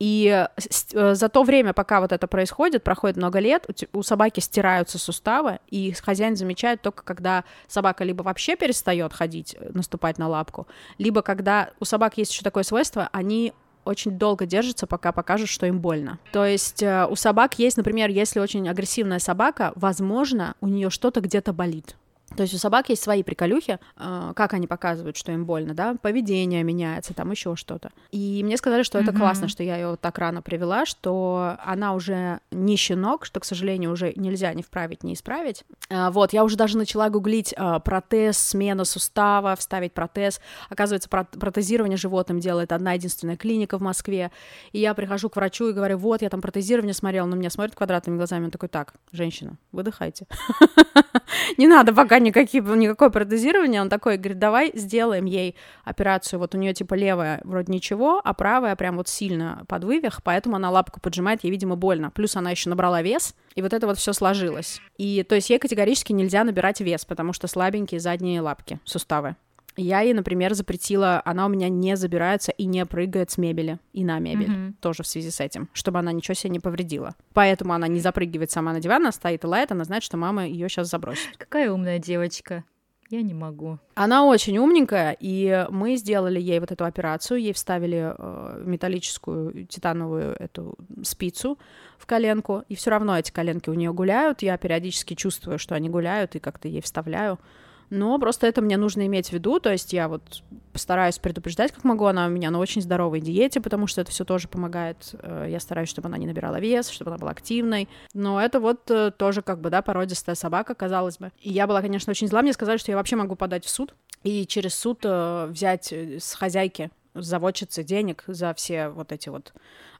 [0.00, 0.46] И
[0.94, 5.60] э, за то время, пока вот это происходит, проходит много лет, у собаки стираются суставы,
[5.68, 11.20] и хозяин замечает только, когда собака либо вообще перестает ходить, э, наступать на лапку, либо
[11.20, 13.52] когда у собак есть еще такое свойство, они
[13.84, 16.18] очень долго держатся, пока покажут, что им больно.
[16.32, 21.20] То есть э, у собак есть, например, если очень агрессивная собака, возможно, у нее что-то
[21.20, 21.96] где-то болит.
[22.36, 25.96] То есть у собак есть свои приколюхи, а, как они показывают, что им больно, да,
[26.00, 27.90] поведение меняется, там еще что-то.
[28.12, 29.18] И мне сказали, что это mm-hmm.
[29.18, 33.92] классно, что я ее так рано привела, что она уже не щенок, что, к сожалению,
[33.92, 35.64] уже нельзя ни вправить, ни исправить.
[35.90, 40.40] А, вот, я уже даже начала гуглить а, протез, смена сустава, вставить протез.
[40.68, 44.30] Оказывается, протезирование животным делает одна единственная клиника в Москве.
[44.72, 47.74] И я прихожу к врачу и говорю, вот, я там протезирование смотрела, но меня смотрит
[47.74, 50.26] квадратными глазами, он такой, так, женщина, выдыхайте.
[51.58, 56.58] Не надо пока никакие, никакое протезирование, он такой говорит, давай сделаем ей операцию, вот у
[56.58, 61.00] нее типа левая вроде ничего, а правая прям вот сильно под вывих, поэтому она лапку
[61.00, 62.10] поджимает, ей, видимо, больно.
[62.10, 64.80] Плюс она еще набрала вес, и вот это вот все сложилось.
[64.96, 69.36] И то есть ей категорически нельзя набирать вес, потому что слабенькие задние лапки, суставы.
[69.76, 74.04] Я ей, например, запретила, она у меня не забирается и не прыгает с мебели и
[74.04, 74.74] на мебель, mm-hmm.
[74.80, 77.14] тоже в связи с этим, чтобы она ничего себе не повредила.
[77.32, 80.46] Поэтому она не запрыгивает сама на диван, она стоит и лает, она знает, что мама
[80.46, 81.36] ее сейчас забросит.
[81.36, 82.64] Какая умная девочка.
[83.10, 83.80] Я не могу.
[83.96, 90.36] Она очень умненькая, и мы сделали ей вот эту операцию, ей вставили э, металлическую титановую
[90.38, 91.58] эту спицу
[91.98, 94.42] в коленку, и все равно эти коленки у нее гуляют.
[94.42, 97.40] Я периодически чувствую, что они гуляют, и как-то ей вставляю
[97.90, 100.42] но просто это мне нужно иметь в виду, то есть я вот
[100.74, 104.24] стараюсь предупреждать, как могу, она у меня на очень здоровой диете, потому что это все
[104.24, 108.40] тоже помогает, э, я стараюсь, чтобы она не набирала вес, чтобы она была активной, но
[108.40, 111.32] это вот э, тоже как бы, да, породистая собака, казалось бы.
[111.40, 113.94] И я была, конечно, очень зла, мне сказали, что я вообще могу подать в суд
[114.22, 119.52] и через суд э, взять с хозяйки заводчицы денег за все вот эти вот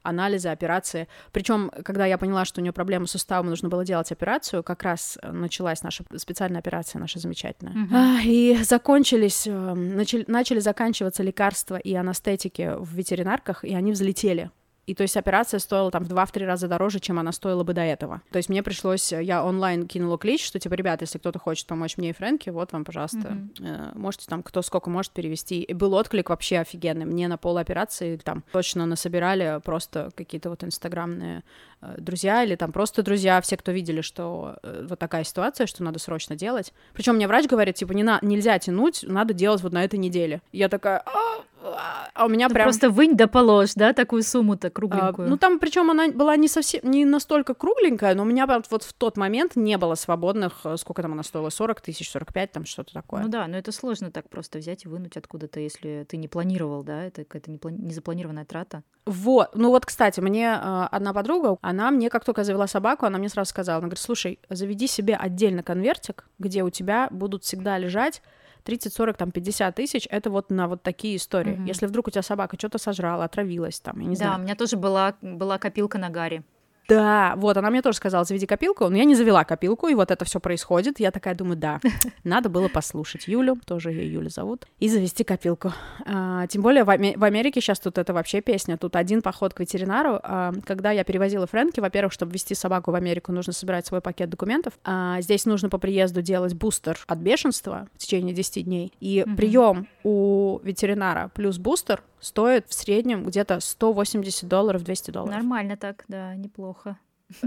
[0.03, 1.07] анализы, операции.
[1.31, 4.83] Причем, когда я поняла, что у нее проблемы с суставом, нужно было делать операцию, как
[4.83, 7.73] раз началась наша специальная операция, наша замечательная.
[7.73, 8.21] Mm-hmm.
[8.23, 14.51] И закончились, начали, начали заканчиваться лекарства и анестетики в ветеринарках, и они взлетели.
[14.91, 17.79] И то есть операция стоила там в 2-3 раза дороже, чем она стоила бы до
[17.79, 18.21] этого.
[18.29, 21.95] То есть мне пришлось, я онлайн кинула клич, что типа, ребят, если кто-то хочет помочь
[21.95, 23.97] мне и Фрэнке, вот вам, пожалуйста, mm-hmm.
[23.97, 25.61] можете там кто сколько может перевести.
[25.61, 27.05] И был отклик вообще офигенный.
[27.05, 31.43] Мне на пол операции там точно насобирали просто какие-то вот инстаграмные
[31.79, 35.83] э, друзья или там просто друзья, все, кто видели, что э, вот такая ситуация, что
[35.83, 36.73] надо срочно делать.
[36.91, 40.41] Причем мне врач говорит, типа, не на, нельзя тянуть, надо делать вот на этой неделе.
[40.51, 42.65] Я такая, а, а у меня Ты прям...
[42.65, 45.27] Просто вынь да положь, да, такую сумму-то кругленькую.
[45.27, 48.83] А, ну, там, причем она была не совсем, не настолько кругленькая, но у меня вот
[48.83, 52.65] в тот момент не было свободных, э, сколько там она стоила, 40 тысяч, 45, там
[52.65, 53.23] что-то такое.
[53.23, 56.83] Ну да, но это сложно так просто взять и вынуть откуда-то, если ты не планировал,
[56.83, 58.83] да, это какая-то незапланированная трата.
[59.05, 63.17] Вот, ну вот, кстати, мне э, одна подруга, она мне, как только завела собаку, она
[63.17, 67.77] мне сразу сказала, она говорит, слушай, заведи себе отдельно конвертик, где у тебя будут всегда
[67.77, 68.21] лежать
[68.63, 71.53] 30, 40, там, 50 тысяч, это вот на вот такие истории.
[71.53, 71.65] Мгм.
[71.65, 74.39] Если вдруг у тебя собака что-то сожрала, отравилась, там, я не Да, знаю.
[74.39, 76.43] у меня тоже была, была копилка на Гарри.
[76.91, 80.11] Да, вот, она мне тоже сказала, заведи копилку, но я не завела копилку, и вот
[80.11, 80.99] это все происходит.
[80.99, 81.79] Я такая думаю, да,
[82.25, 85.71] надо было послушать Юлю, тоже ее Юля зовут, и завести копилку.
[86.05, 89.53] А, тем более в, Аме- в Америке сейчас тут это вообще песня, тут один поход
[89.53, 90.19] к ветеринару.
[90.21, 94.29] А, когда я перевозила Фрэнки, во-первых, чтобы вести собаку в Америку, нужно собирать свой пакет
[94.29, 94.73] документов.
[94.83, 98.91] А, здесь нужно по приезду делать бустер от бешенства в течение 10 дней.
[98.99, 99.35] И Мгм.
[99.37, 105.33] прием у ветеринара плюс бустер стоит в среднем где-то 180 долларов, 200 долларов.
[105.35, 106.80] Нормально так, да, неплохо.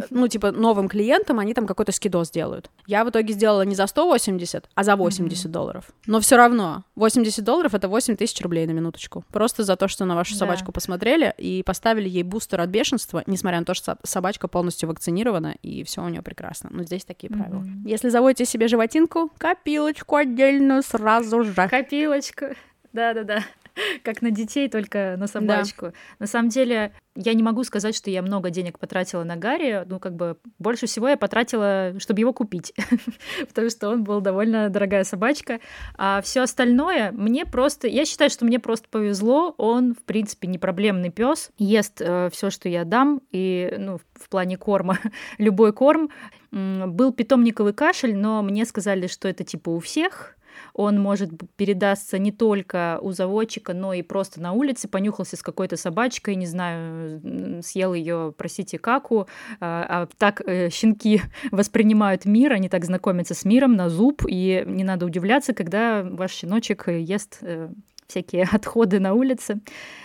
[0.08, 2.70] Ну, типа, новым клиентам они там какой-то скидос делают.
[2.86, 5.90] Я в итоге сделала не за 180, а за 80 долларов.
[6.06, 9.24] Но все равно, 80 долларов— это 8 тысяч рублей на минуточку.
[9.30, 10.38] Просто за то, что на вашу Да.
[10.38, 14.88] собачку посмотрели и поставили ей бустер от бешенства, несмотря на то, что со- собачка полностью
[14.88, 16.70] вакцинирована, и все у нее прекрасно.
[16.72, 17.58] Но здесь такие правила.
[17.60, 17.84] Мгм.
[17.86, 21.52] Если заводите себе животинку, копилочку отдельную сразу же.
[21.68, 22.54] Копилочка.
[22.94, 23.44] Да-да-да.
[24.02, 25.92] Как на детей, только на собачку.
[26.18, 29.84] На самом деле, я не могу сказать, что я много денег потратила на Гарри.
[29.86, 32.74] Ну, как бы, больше всего я потратила, чтобы его купить.
[33.48, 35.60] Потому что он был довольно дорогая собачка.
[35.96, 37.88] А все остальное мне просто...
[37.88, 39.54] Я считаю, что мне просто повезло.
[39.58, 41.50] Он, в принципе, не проблемный пес.
[41.58, 43.20] Ест все, что я дам.
[43.30, 44.98] И, ну, в плане корма,
[45.38, 46.10] любой корм.
[46.50, 50.36] Был питомниковый кашель, но мне сказали, что это типа у всех.
[50.74, 54.88] Он может передастся не только у заводчика, но и просто на улице.
[54.88, 59.28] Понюхался с какой-то собачкой, не знаю, съел ее, простите, каку.
[59.60, 64.64] А, а так э, щенки воспринимают мир, они так знакомятся с миром на зуб, и
[64.66, 67.68] не надо удивляться, когда ваш щеночек ест э,
[68.06, 69.60] всякие отходы на улице.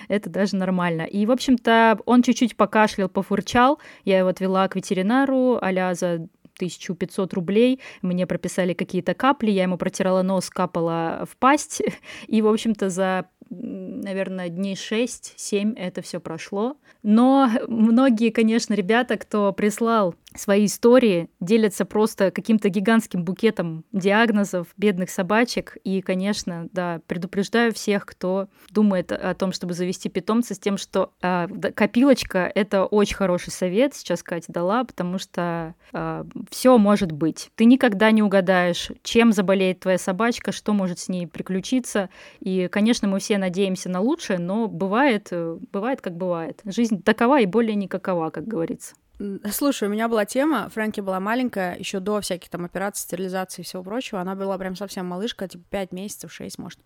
[0.07, 1.03] Это даже нормально.
[1.03, 3.79] И, в общем-то, он чуть-чуть покашлял, пофурчал.
[4.05, 6.27] Я его отвела к ветеринару а за
[6.59, 7.79] 1500 рублей.
[8.01, 11.81] Мне прописали какие-то капли, я ему протирала нос, капала в пасть.
[12.27, 16.77] И, в общем-то, за, наверное, дней 6-7 это все прошло.
[17.01, 25.09] Но многие, конечно, ребята, кто прислал свои истории, делятся просто каким-то гигантским букетом диагнозов бедных
[25.09, 25.77] собачек.
[25.83, 31.13] И, конечно, да, предупреждаю всех, кто думает о том, чтобы завести питомца, с тем, что
[31.21, 35.75] а, да, копилочка— это очень хороший совет, сейчас Катя дала, потому что
[36.49, 37.49] все может быть.
[37.55, 42.09] Ты никогда не угадаешь, чем заболеет твоя собачка, что может с ней приключиться.
[42.39, 46.61] И, конечно, мы все надеемся на лучшее, но бывает, э, бывает как бывает.
[46.65, 48.95] Жизнь такова и более никакова, как говорится.
[49.51, 53.65] Слушай, у меня была тема, Фрэнки была маленькая, еще до всяких там операций, стерилизации и
[53.65, 54.21] всего прочего.
[54.21, 56.79] Она была прям совсем малышка, типа 5 месяцев, 6, может.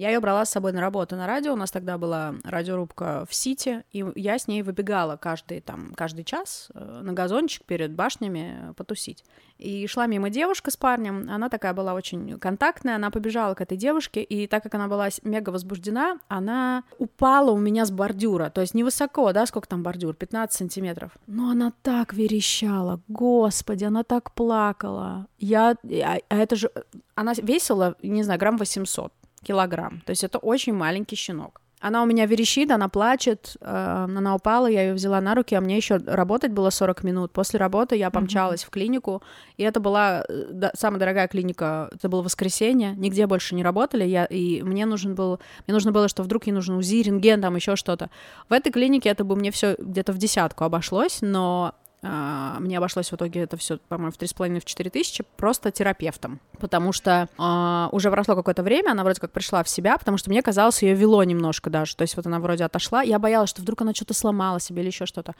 [0.00, 1.52] Я ее брала с собой на работу на радио.
[1.52, 6.24] У нас тогда была радиорубка в Сити, и я с ней выбегала каждый, там, каждый
[6.24, 9.26] час э, на газончик перед башнями э, потусить.
[9.58, 13.76] И шла мимо девушка с парнем, она такая была очень контактная, она побежала к этой
[13.76, 18.62] девушке, и так как она была мега возбуждена, она упала у меня с бордюра, то
[18.62, 21.12] есть невысоко, да, сколько там бордюр, 15 сантиметров.
[21.26, 25.26] Но она так верещала, господи, она так плакала.
[25.38, 26.70] Я, а, а это же,
[27.14, 29.12] она весила, не знаю, грамм 800
[29.44, 31.60] килограмм, то есть это очень маленький щенок.
[31.80, 35.62] Она у меня верещит, она плачет, э, она упала, я ее взяла на руки, а
[35.62, 37.32] мне еще работать было 40 минут.
[37.32, 39.22] После работы я помчалась в клинику,
[39.56, 44.04] и это была э, да, самая дорогая клиника, это было воскресенье, нигде больше не работали,
[44.04, 47.56] я, и мне нужен был, мне нужно было, что вдруг ей нужен УЗИ, рентген, там
[47.56, 48.10] еще что-то.
[48.50, 53.14] В этой клинике это бы мне все где-то в десятку обошлось, но мне обошлось в
[53.14, 56.40] итоге это все, по-моему, в 3,5-4 тысячи просто терапевтом.
[56.58, 60.30] Потому что а, уже прошло какое-то время, она вроде как пришла в себя, потому что
[60.30, 61.96] мне казалось, ее вело немножко даже.
[61.96, 63.02] То есть вот она вроде отошла.
[63.02, 65.34] Я боялась, что вдруг она что-то сломала себе или еще что-то.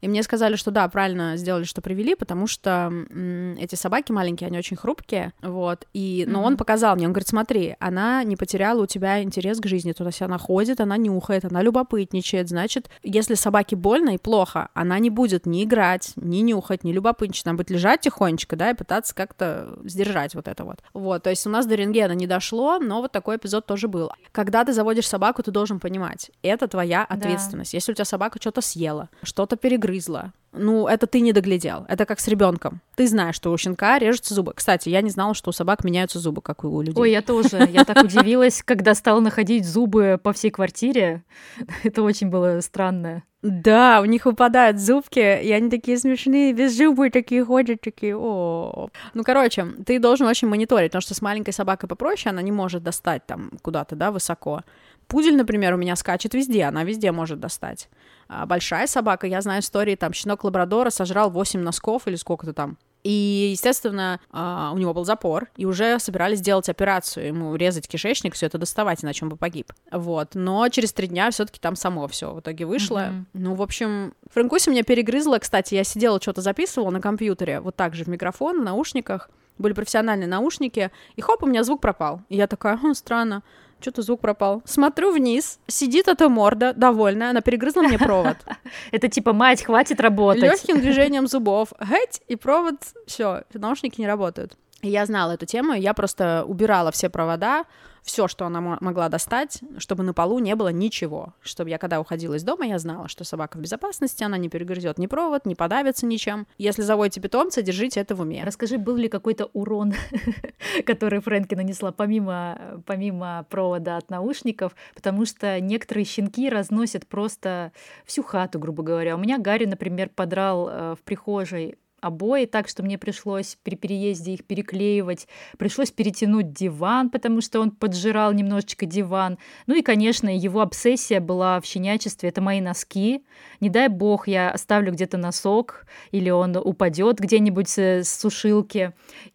[0.00, 4.48] И мне сказали, что да, правильно сделали, что привели, потому что м, эти собаки маленькие,
[4.48, 5.32] они очень хрупкие.
[5.42, 5.86] Вот.
[5.94, 9.66] И, но он показал мне, он говорит, смотри, она не потеряла у тебя интерес к
[9.66, 9.92] жизни.
[9.92, 12.48] То есть она ходит, она нюхает, она любопытничает.
[12.48, 17.46] Значит, если собаке больно и плохо, она не будет ни играть, ни нюхать, ни любопытничать.
[17.46, 20.78] Она будет лежать тихонечко, да, и пытаться как-то сдержать вот это вот.
[20.92, 24.10] Вот, то есть у нас до рентгена не дошло, но вот такой эпизод тоже был.
[24.32, 27.74] Когда ты заводишь собаку, ты должен понимать, это твоя ответственность.
[27.74, 31.84] Если у тебя собака что-то съела, что-то перегрызла, ну, это ты не доглядел.
[31.88, 32.80] Это как с ребенком.
[32.96, 34.52] Ты знаешь, что у щенка режутся зубы.
[34.54, 37.00] Кстати, я не знала, что у собак меняются зубы, как и у людей.
[37.00, 37.68] Ой, я тоже.
[37.70, 41.24] Я так удивилась, когда стала находить зубы по всей квартире.
[41.84, 43.22] Это очень было странно.
[43.44, 48.88] Да, у них выпадают зубки, и они такие смешные, без зубы такие ходят, такие, о.
[49.12, 52.82] Ну, короче, ты должен очень мониторить, потому что с маленькой собакой попроще, она не может
[52.82, 54.62] достать там куда-то, да, высоко.
[55.06, 57.88] Пудель, например, у меня скачет везде, она везде может достать.
[58.28, 62.78] А большая собака, я знаю истории, там, щенок лабрадора сожрал 8 носков или сколько-то там,
[63.02, 68.34] И, естественно, а, у него был запор, и уже собирались делать операцию, ему резать кишечник,
[68.34, 69.72] все это доставать, иначе он бы погиб.
[69.92, 70.30] Вот.
[70.34, 73.10] Но через три дня все-таки там само все в итоге вышло.
[73.10, 73.24] Mm-hmm.
[73.34, 77.94] Ну, в общем, Франкуси меня перегрызла, кстати, я сидела, что-то записывала на компьютере, вот так
[77.94, 79.28] же в микрофон, в наушниках,
[79.58, 82.22] были профессиональные наушники, и хоп, у меня звук пропал.
[82.28, 83.42] И я такая, хм, странно
[83.80, 84.62] что-то звук пропал.
[84.64, 88.36] Смотрю вниз, сидит эта морда, довольная, она перегрызла мне провод.
[88.92, 90.42] Это типа, мать, хватит работать.
[90.42, 94.56] Легким движением зубов, гэть, и провод, все, наушники не работают.
[94.82, 97.64] Я знала эту тему, я просто убирала все провода,
[98.04, 101.32] все, что она могла достать, чтобы на полу не было ничего.
[101.40, 104.98] Чтобы я, когда уходила из дома, я знала, что собака в безопасности, она не перегрызет
[104.98, 106.46] ни провод, не подавится ничем.
[106.58, 108.44] Если заводите питомца, держите это в уме.
[108.44, 109.94] Расскажи, был ли какой-то урон,
[110.86, 117.72] который Фрэнки нанесла помимо, помимо провода от наушников, потому что некоторые щенки разносят просто
[118.04, 119.16] всю хату, грубо говоря.
[119.16, 124.34] У меня Гарри, например, подрал э, в прихожей обои, так что мне пришлось при переезде
[124.34, 125.26] их переклеивать.
[125.58, 129.38] Пришлось перетянуть диван, потому что он поджирал немножечко диван.
[129.66, 132.28] Ну и, конечно, его обсессия была в щенячестве.
[132.28, 133.24] Это мои носки.
[133.60, 138.92] Не дай бог, я оставлю где-то носок, или он упадет где-нибудь с сушилки.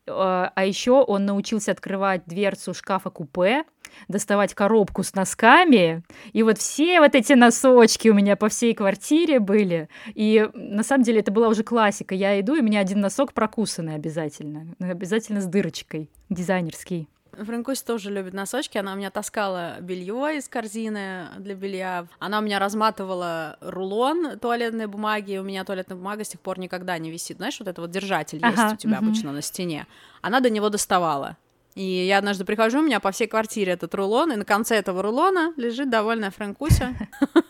[0.07, 3.63] А, а еще он научился открывать дверцу шкафа-купе,
[4.07, 9.39] доставать коробку с носками, и вот все вот эти носочки у меня по всей квартире
[9.39, 12.15] были, и на самом деле это была уже классика.
[12.15, 17.07] Я иду, и у меня один носок прокусанный обязательно, обязательно с дырочкой, дизайнерский.
[17.45, 18.77] Франкусь тоже любит носочки.
[18.77, 22.07] Она у меня таскала белье из корзины для белья.
[22.19, 25.37] Она у меня разматывала рулон туалетной бумаги.
[25.37, 27.37] У меня туалетная бумага с тех пор никогда не висит.
[27.37, 29.07] Знаешь, вот это вот держатель ага, есть у тебя угу.
[29.07, 29.87] обычно на стене.
[30.21, 31.37] Она до него доставала.
[31.75, 35.01] И я однажды прихожу, у меня по всей квартире этот рулон, и на конце этого
[35.01, 36.95] рулона лежит довольная Франкуся.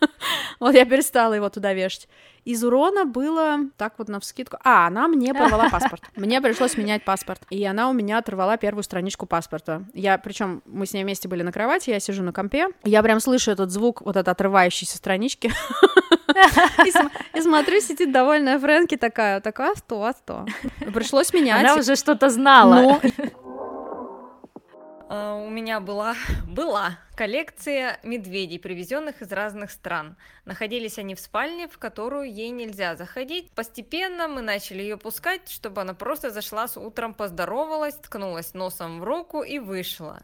[0.60, 2.10] Вот я перестала его туда вешать.
[2.44, 4.58] Из урона было так вот на вскидку.
[4.64, 6.04] А, она мне порвала паспорт.
[6.16, 7.42] Мне пришлось менять паспорт.
[7.50, 9.84] И она у меня оторвала первую страничку паспорта.
[9.94, 12.68] Я, причем мы с ней вместе были на кровати, я сижу на компе.
[12.84, 15.52] Я прям слышу этот звук вот этой отрывающейся странички.
[17.36, 20.46] И смотрю, сидит довольная Фрэнки такая, такая, что, а что?
[20.94, 21.64] Пришлось менять.
[21.64, 23.00] Она уже что-то знала.
[23.02, 23.10] А,
[25.10, 26.16] у меня была,
[26.48, 30.16] была коллекция медведей, привезенных из разных стран.
[30.46, 33.52] Находились они в спальне, в которую ей нельзя заходить.
[33.52, 39.04] Постепенно мы начали ее пускать, чтобы она просто зашла с утром, поздоровалась, ткнулась носом в
[39.04, 40.22] руку и вышла.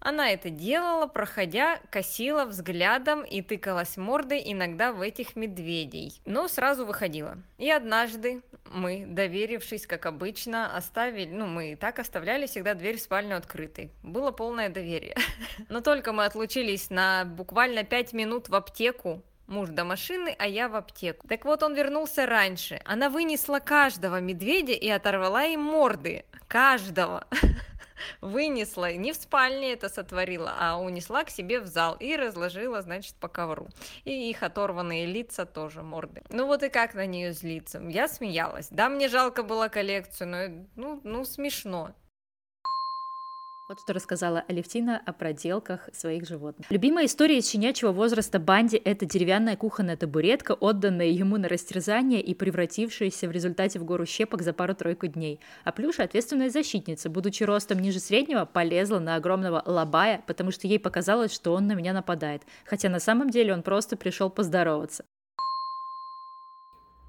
[0.00, 6.86] Она это делала, проходя, косила взглядом и тыкалась мордой иногда в этих медведей, но сразу
[6.86, 7.36] выходила.
[7.58, 13.02] И однажды мы, доверившись, как обычно, оставили, ну, мы и так оставляли всегда дверь в
[13.02, 13.90] спальню открытой.
[14.02, 15.16] Было полное доверие.
[15.68, 20.68] Но только мы отлучились на буквально пять минут в аптеку, муж до машины, а я
[20.68, 21.28] в аптеку.
[21.28, 22.80] Так вот, он вернулся раньше.
[22.84, 26.24] Она вынесла каждого медведя и оторвала им морды.
[26.48, 27.26] Каждого.
[28.20, 33.14] вынесла, не в спальне это сотворила, а унесла к себе в зал и разложила, значит,
[33.16, 33.68] по ковру.
[34.04, 36.22] И их оторванные лица тоже, морды.
[36.30, 37.80] Ну вот и как на нее злиться?
[37.88, 38.68] Я смеялась.
[38.70, 41.94] Да, мне жалко было коллекцию, но ну, ну смешно.
[43.70, 46.68] Вот что рассказала Алевтина о проделках своих животных.
[46.72, 52.34] Любимая история из щенячьего возраста Банди– это деревянная кухонная табуретка, отданная ему на растерзание и
[52.34, 55.38] превратившаяся в результате в гору щепок за пару-тройку дней.
[55.62, 60.80] А Плюша– ответственная защитница, будучи ростом ниже среднего, полезла на огромного лабая, потому что ей
[60.80, 65.04] показалось, что он на меня нападает, хотя на самом деле он просто пришел поздороваться.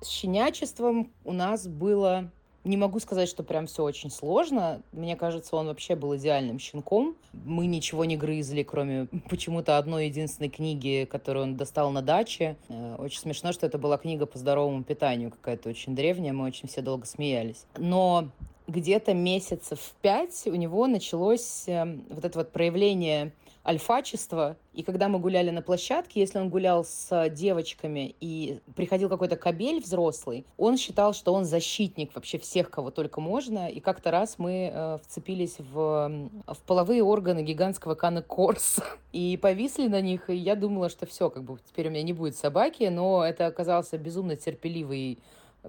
[0.03, 2.32] С щенячеством у нас было
[2.64, 4.82] не могу сказать, что прям все очень сложно.
[4.91, 7.16] Мне кажется, он вообще был идеальным щенком.
[7.34, 12.57] Мы ничего не грызли, кроме почему-то одной единственной книги, которую он достал на даче.
[12.70, 16.68] Э, очень смешно, что это была книга по здоровому питанию, какая-то очень древняя, мы очень
[16.68, 17.66] все долго смеялись.
[17.78, 18.30] Но
[18.68, 23.32] где-то месяцев пять у него началось эм, вот это вот проявление
[23.64, 24.57] альфачество.
[24.74, 29.82] И когда мы гуляли на площадке, если он гулял с девочками и приходил какой-то кабель
[29.82, 33.68] взрослый, он считал, что он защитник вообще всех, кого только можно.
[33.70, 38.80] И как-то раз мы э, вцепились в, в половые органы гигантского Кана Корс
[39.12, 40.30] и повисли на них.
[40.30, 43.45] И я думала, что все, как бы теперь у меня не будет собаки, но это
[43.45, 45.20] оказался безумно терпеливый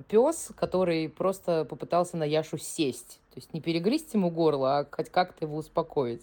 [0.09, 3.21] пес, который просто попытался на Яшу сесть.
[3.33, 6.23] То есть не перегрызть ему горло, а хоть как-то его успокоить.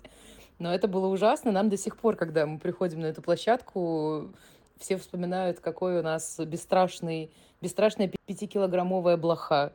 [0.59, 1.51] Но это было ужасно.
[1.51, 4.29] Нам до сих пор, когда мы приходим на эту площадку,
[4.77, 7.31] все вспоминают, какой у нас бесстрашный,
[7.61, 9.73] бесстрашная пятикилограммовая блоха.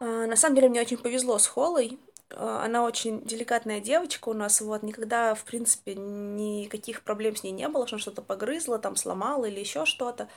[0.00, 1.98] А, на самом деле мне очень повезло с Холой.
[2.30, 7.52] А, она очень деликатная девочка у нас, вот, никогда, в принципе, никаких проблем с ней
[7.52, 10.28] не было, что что-то погрызла, там, сломала или еще что-то.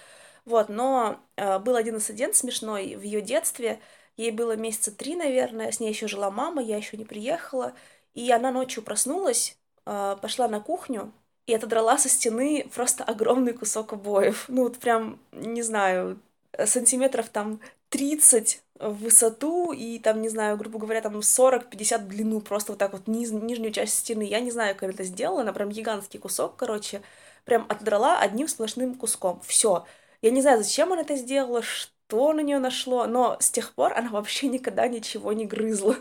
[0.45, 3.79] Вот, но э, был один инцидент смешной в ее детстве.
[4.15, 7.73] Ей было месяца три, наверное, с ней еще жила мама, я еще не приехала.
[8.15, 11.13] И она ночью проснулась, э, пошла на кухню
[11.47, 14.45] и отодрала со стены просто огромный кусок обоев.
[14.49, 16.19] Ну, вот прям, не знаю,
[16.65, 17.59] сантиметров там
[17.89, 22.79] 30 в высоту и там, не знаю, грубо говоря, там 40-50 в длину, просто вот
[22.79, 24.23] так вот низ, нижнюю часть стены.
[24.23, 27.01] Я не знаю, как это сделала, она прям гигантский кусок, короче,
[27.45, 29.41] прям отдрала одним сплошным куском.
[29.45, 29.85] Все.
[30.21, 33.93] Я не знаю, зачем она это сделала, что на нее нашло, но с тех пор
[33.93, 35.95] она вообще никогда ничего не грызла.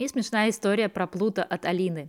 [0.00, 2.08] И смешная история про Плута от Алины.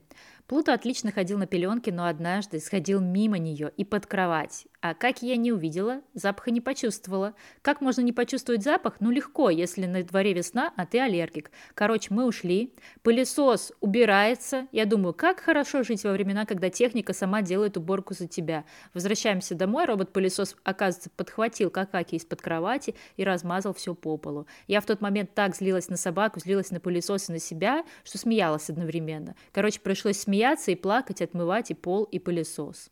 [0.51, 4.67] Плута отлично ходил на пеленке, но однажды сходил мимо нее и под кровать.
[4.81, 7.35] А как я не увидела, запаха не почувствовала.
[7.61, 8.95] Как можно не почувствовать запах?
[8.99, 11.51] Ну легко, если на дворе весна, а ты аллергик.
[11.73, 12.73] Короче, мы ушли.
[13.01, 14.67] Пылесос убирается.
[14.73, 18.65] Я думаю, как хорошо жить во времена, когда техника сама делает уборку за тебя.
[18.93, 24.47] Возвращаемся домой, робот-пылесос, оказывается, подхватил какаки из-под кровати и размазал все по полу.
[24.67, 28.17] Я в тот момент так злилась на собаку, злилась на пылесос и на себя, что
[28.17, 29.35] смеялась одновременно.
[29.53, 30.40] Короче, пришлось смеяться
[30.71, 32.89] и плакать, отмывать и пол, и пылесос.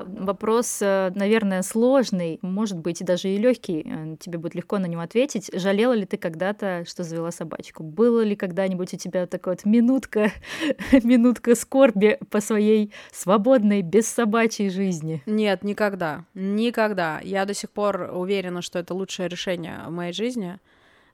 [0.00, 3.84] Вопрос, э, наверное, сложный, может быть, даже и легкий.
[3.84, 5.50] Э, тебе будет легко на него ответить.
[5.52, 7.82] Жалела ли ты когда-то, что завела собачку?
[7.82, 10.32] Было ли когда-нибудь у тебя такая вот минутка,
[11.02, 15.22] минутка скорби по своей свободной, без собачьей жизни?
[15.26, 16.24] Нет, никогда.
[16.34, 17.20] Никогда.
[17.22, 20.58] Я до сих пор уверена, что это лучшее решение в моей жизни.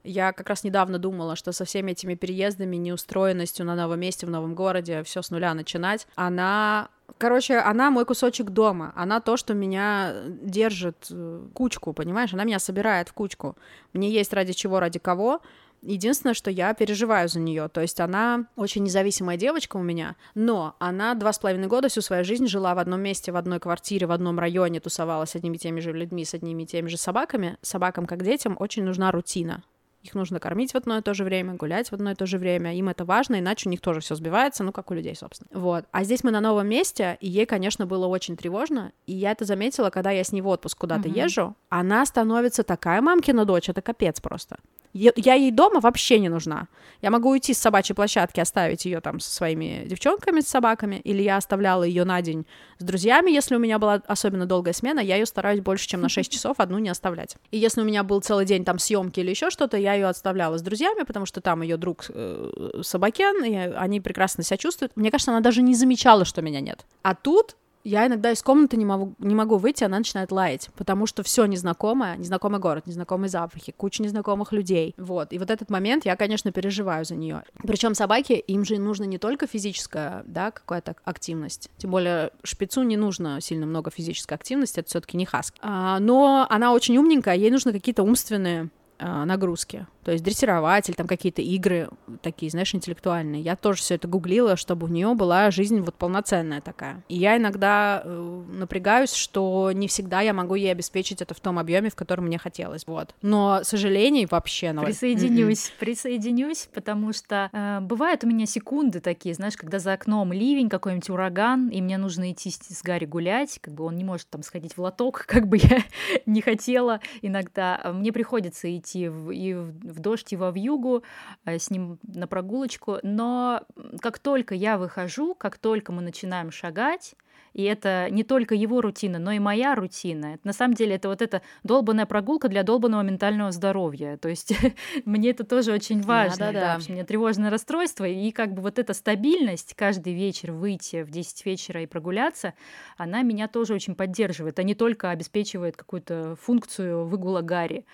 [0.06, 4.30] Я как раз недавно думала, что со всеми этими переездами, неустроенностью на новом месте, в
[4.30, 6.88] новом городе, все с нуля начинать, она
[7.18, 12.34] Короче, она мой кусочек дома, она то, что меня держит э, кучку, понимаешь?
[12.34, 13.56] Она меня собирает в кучку.
[13.92, 15.40] Мне есть ради чего, ради кого.
[15.82, 17.68] Единственное, что я переживаю за нее.
[17.68, 22.00] То есть она очень независимая девочка у меня, но она два с половиной года всю
[22.00, 25.56] свою жизнь жила в одном месте, в одной квартире, в одном районе, тусовалась с одними
[25.56, 27.56] и теми же людьми, с одними и теми же собаками.
[27.62, 29.62] Собакам, как детям, очень нужна рутина.
[30.06, 32.38] Их нужно кормить в одно и то же время, гулять в одно и то же
[32.38, 32.76] время.
[32.76, 35.48] Им это важно, иначе у них тоже все сбивается, ну, как у людей, собственно.
[35.52, 35.84] Вот.
[35.90, 38.92] А здесь мы на новом месте, и ей, конечно, было очень тревожно.
[39.06, 41.24] И я это заметила, когда я с ней в отпуск куда-то mm-hmm.
[41.24, 41.56] езжу.
[41.68, 44.58] Она становится такая мамкина дочь, это капец просто.
[44.92, 46.68] Я ей дома вообще не нужна.
[47.02, 51.22] Я могу уйти с собачьей площадки, оставить ее там со своими девчонками, с собаками, или
[51.22, 52.46] я оставляла ее на день
[52.78, 56.08] с друзьями, если у меня была особенно долгая смена, я ее стараюсь больше, чем на
[56.08, 57.36] 6 часов одну не оставлять.
[57.50, 60.58] И если у меня был целый день там съемки или еще что-то, я ее отставляла
[60.58, 64.92] с друзьями, потому что там ее друг э, собакен, и они прекрасно себя чувствуют.
[64.96, 66.84] Мне кажется, она даже не замечала, что меня нет.
[67.02, 67.56] А тут
[67.86, 71.46] я иногда из комнаты не могу, не могу выйти, она начинает лаять, потому что все
[71.46, 74.94] незнакомое, незнакомый город, незнакомые запахи, куча незнакомых людей.
[74.98, 75.32] Вот.
[75.32, 77.44] И вот этот момент я, конечно, переживаю за нее.
[77.62, 81.70] Причем собаки, им же нужно не только физическая, да, какая-то активность.
[81.76, 85.54] Тем более шпицу не нужно сильно много физической активности, это все-таки не хаск.
[85.60, 89.86] А, но она очень умненькая, ей нужны какие-то умственные нагрузки.
[90.06, 91.88] То есть дрессировать или там какие-то игры
[92.22, 93.42] такие, знаешь, интеллектуальные.
[93.42, 97.02] Я тоже все это гуглила, чтобы у нее была жизнь вот полноценная такая.
[97.08, 101.58] И я иногда э, напрягаюсь, что не всегда я могу ей обеспечить это в том
[101.58, 102.86] объеме, в котором мне хотелось.
[102.86, 103.16] Вот.
[103.20, 104.84] Но сожалений вообще ноль.
[104.84, 105.78] Присоединюсь, mm-hmm.
[105.80, 111.10] присоединюсь, потому что э, бывают у меня секунды такие, знаешь, когда за окном ливень, какой-нибудь
[111.10, 114.44] ураган, и мне нужно идти с, с Гарри гулять, как бы он не может там
[114.44, 115.82] сходить в лоток, как бы я
[116.26, 117.90] не хотела иногда.
[117.92, 121.02] Мне приходится идти в, и в в дождь и во вьюгу,
[121.44, 122.98] э, с ним на прогулочку.
[123.02, 123.62] Но
[124.00, 127.14] как только я выхожу, как только мы начинаем шагать,
[127.52, 130.38] и это не только его рутина, но и моя рутина.
[130.44, 134.18] На самом деле это вот эта долбанная прогулка для долбанного ментального здоровья.
[134.18, 134.52] То есть
[135.06, 136.52] мне это тоже очень важно.
[136.52, 136.80] Да, да, да.
[136.86, 141.46] У меня тревожное расстройство, и как бы вот эта стабильность каждый вечер выйти в 10
[141.46, 142.52] вечера и прогуляться,
[142.98, 147.86] она меня тоже очень поддерживает, а не только обеспечивает какую-то функцию выгула Гарри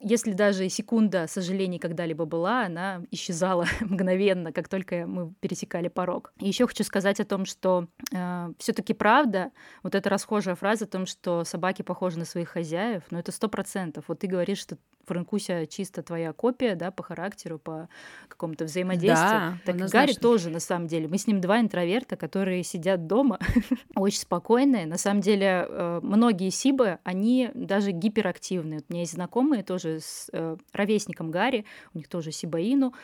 [0.00, 6.32] если даже секунда сожалений когда-либо была, она исчезала мгновенно, как только мы пересекали порог.
[6.38, 10.88] И еще хочу сказать о том, что э, все-таки правда, вот эта расхожая фраза о
[10.88, 14.04] том, что собаки похожи на своих хозяев, но это сто процентов.
[14.08, 14.78] Вот ты говоришь, что
[15.10, 17.88] Франкуся чисто твоя копия, да, по характеру, по
[18.28, 19.28] какому-то взаимодействию.
[19.28, 21.08] Да, так Гарри тоже, на самом деле.
[21.08, 23.40] Мы с ним два интроверта, которые сидят дома,
[23.96, 24.86] очень спокойные.
[24.86, 28.82] На самом деле, э, многие сибы, они даже гиперактивные.
[28.88, 32.94] У меня есть знакомые тоже с э, ровесником Гарри, у них тоже сибаину,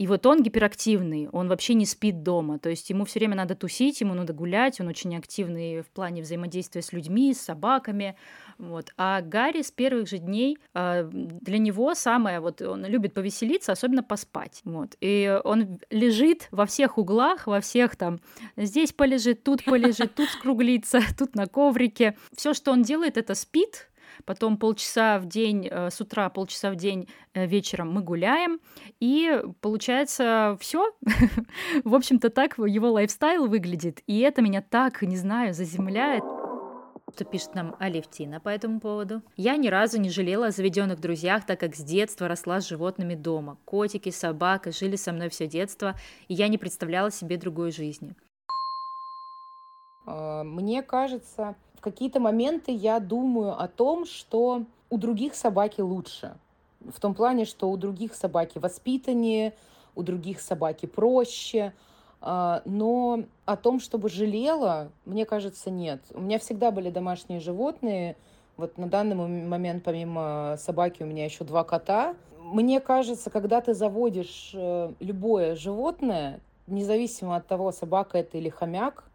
[0.00, 3.54] И вот он гиперактивный, он вообще не спит дома, то есть ему все время надо
[3.54, 8.16] тусить, ему надо гулять, он очень активный в плане взаимодействия с людьми, с собаками,
[8.56, 8.94] вот.
[8.96, 14.02] А Гарри с первых же дней э, для него самое, вот он любит повеселиться, особенно
[14.02, 14.96] поспать, вот.
[15.02, 18.20] И он лежит во всех углах, во всех там,
[18.56, 22.16] здесь полежит, тут полежит, тут скруглится, тут на коврике.
[22.34, 23.89] Все, что он делает, это спит,
[24.24, 28.60] потом полчаса в день, э, с утра полчаса в день, э, вечером мы гуляем,
[29.00, 30.92] и получается все.
[31.84, 36.24] в общем-то, так его лайфстайл выглядит, и это меня так, не знаю, заземляет.
[37.14, 39.22] Что пишет нам Алевтина по этому поводу.
[39.36, 43.14] Я ни разу не жалела о заведенных друзьях, так как с детства росла с животными
[43.14, 43.58] дома.
[43.64, 45.96] Котики, собака жили со мной все детство,
[46.28, 48.14] и я не представляла себе другой жизни.
[50.06, 56.36] А, мне кажется, в какие-то моменты я думаю о том, что у других собаки лучше.
[56.80, 59.54] В том плане, что у других собаки воспитаннее,
[59.94, 61.72] у других собаки проще.
[62.20, 66.02] А, но о том, чтобы жалела, мне кажется, нет.
[66.12, 68.14] У меня всегда были домашние животные.
[68.58, 72.14] Вот на данный момент, помимо собаки, у меня еще два кота.
[72.42, 79.09] Мне кажется, когда ты заводишь э, любое животное, независимо от того, собака это или хомяк,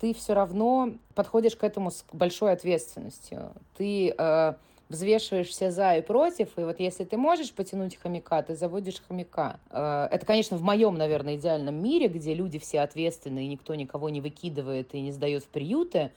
[0.00, 3.52] ты все равно подходишь к этому с большой ответственностью.
[3.76, 4.54] Ты э,
[4.88, 9.58] взвешиваешь все за и против, и вот если ты можешь потянуть хомяка, ты заводишь хомяка.
[9.70, 14.08] Э, это, конечно, в моем, наверное, идеальном мире, где люди все ответственные, и никто никого
[14.08, 16.12] не выкидывает и не сдает в приюты,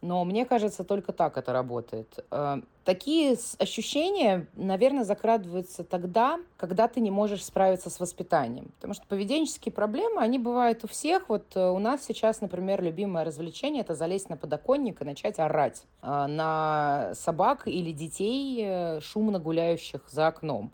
[0.00, 2.24] но мне кажется, только так это работает.
[2.30, 8.70] Э, такие ощущения, наверное, закрадываются тогда, когда ты не можешь справиться с воспитанием.
[8.76, 11.28] Потому что поведенческие проблемы, они бывают у всех.
[11.28, 15.82] Вот э, у нас сейчас, например, любимое развлечение– это залезть на подоконник и начать орать
[16.02, 20.72] э, на собак или детей, шумно гуляющих за окном.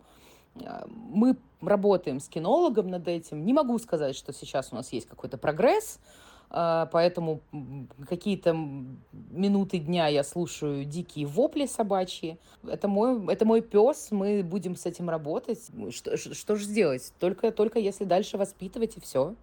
[0.93, 3.45] Мы работаем с кинологом над этим.
[3.45, 5.99] Не могу сказать, что сейчас у нас есть какой-то прогресс,
[6.49, 7.41] поэтому
[8.07, 8.55] какие-то
[9.31, 12.37] минуты дня я слушаю дикие вопли собачьи.
[12.67, 15.59] Это мой, это мой пес, мы будем с этим работать.
[15.91, 17.13] Что, что же сделать?
[17.19, 19.35] Только, только если дальше воспитывать и все.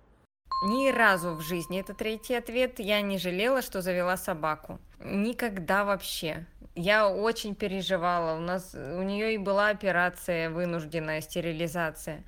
[0.64, 4.78] Ни разу в жизни, это третий ответ, я не жалела, что завела собаку.
[5.04, 6.46] Никогда вообще.
[6.76, 8.36] Я очень переживала.
[8.36, 12.22] У нас у нее и была операция, вынужденная стерилизация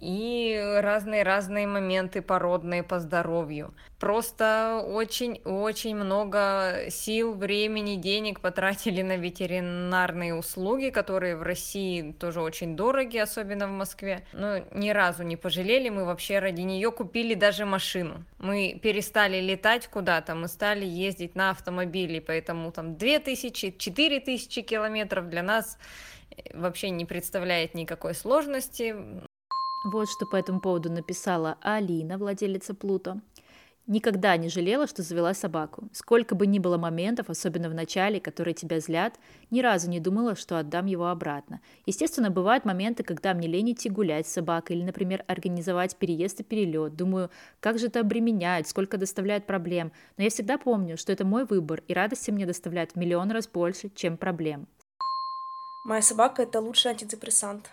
[0.00, 3.74] и разные-разные моменты породные по здоровью.
[3.98, 12.76] Просто очень-очень много сил, времени, денег потратили на ветеринарные услуги, которые в России тоже очень
[12.76, 14.26] дороги, особенно в Москве.
[14.32, 18.24] Но ни разу не пожалели, мы вообще ради нее купили даже машину.
[18.38, 25.78] Мы перестали летать куда-то, мы стали ездить на автомобиле, поэтому там 2000-4000 километров для нас
[26.52, 28.94] вообще не представляет никакой сложности.
[29.88, 33.20] Вот что по этому поводу написала Алина, владелица Плуто.
[33.86, 35.88] Никогда не жалела, что завела собаку.
[35.92, 39.14] Сколько бы ни было моментов, особенно в начале, которые тебя злят,
[39.52, 41.60] ни разу не думала, что отдам его обратно.
[41.86, 46.42] Естественно, бывают моменты, когда мне лень идти гулять с собакой или, например, организовать переезд и
[46.42, 46.96] перелет.
[46.96, 47.30] Думаю,
[47.60, 49.92] как же это обременяет, сколько доставляет проблем.
[50.16, 53.46] Но я всегда помню, что это мой выбор, и радости мне доставляет в миллион раз
[53.46, 54.66] больше, чем проблем.
[55.84, 57.70] Моя собака— это лучший антидепрессант.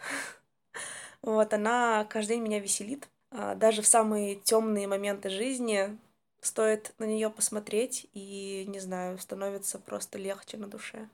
[1.24, 3.10] Вот, она каждый день меня веселит.
[3.32, 5.98] А, даже в самые темные моменты жизни
[6.42, 11.08] стоит на нее посмотреть, и, не знаю, становится просто легче на душе.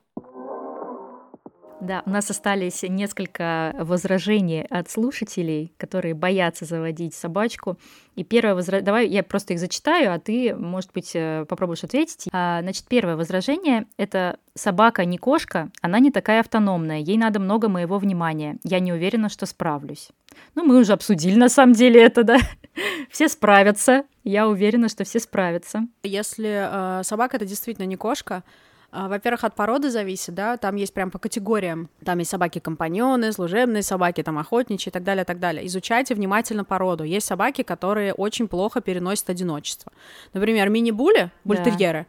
[1.80, 7.78] Да, у нас остались несколько возражений от слушателей, которые боятся заводить собачку.
[8.16, 8.84] И первое возражение...
[8.84, 12.26] Давай я просто их зачитаю, а ты, может быть, э, попробуешь ответить.
[12.32, 17.68] А, значит, первое возражение— это собака не кошка, она не такая автономная, ей надо много
[17.68, 18.58] моего внимания.
[18.62, 20.10] Я не уверена, что справлюсь.
[20.54, 22.38] Ну, мы уже обсудили, на самом деле, это, да.
[23.10, 24.04] Все справятся.
[24.22, 25.86] Я уверена, что все справятся.
[26.02, 28.44] Если э, собака— это действительно не кошка,
[28.92, 31.88] во-первых, от породы зависит, да, там есть прям по категориям.
[32.04, 35.66] Там есть собаки-компаньоны, служебные собаки, там охотничьи и так далее, так далее.
[35.66, 37.04] Изучайте внимательно породу.
[37.04, 39.92] Есть собаки, которые очень плохо переносят одиночество.
[40.32, 42.06] Например, мини-були, бультерьеры,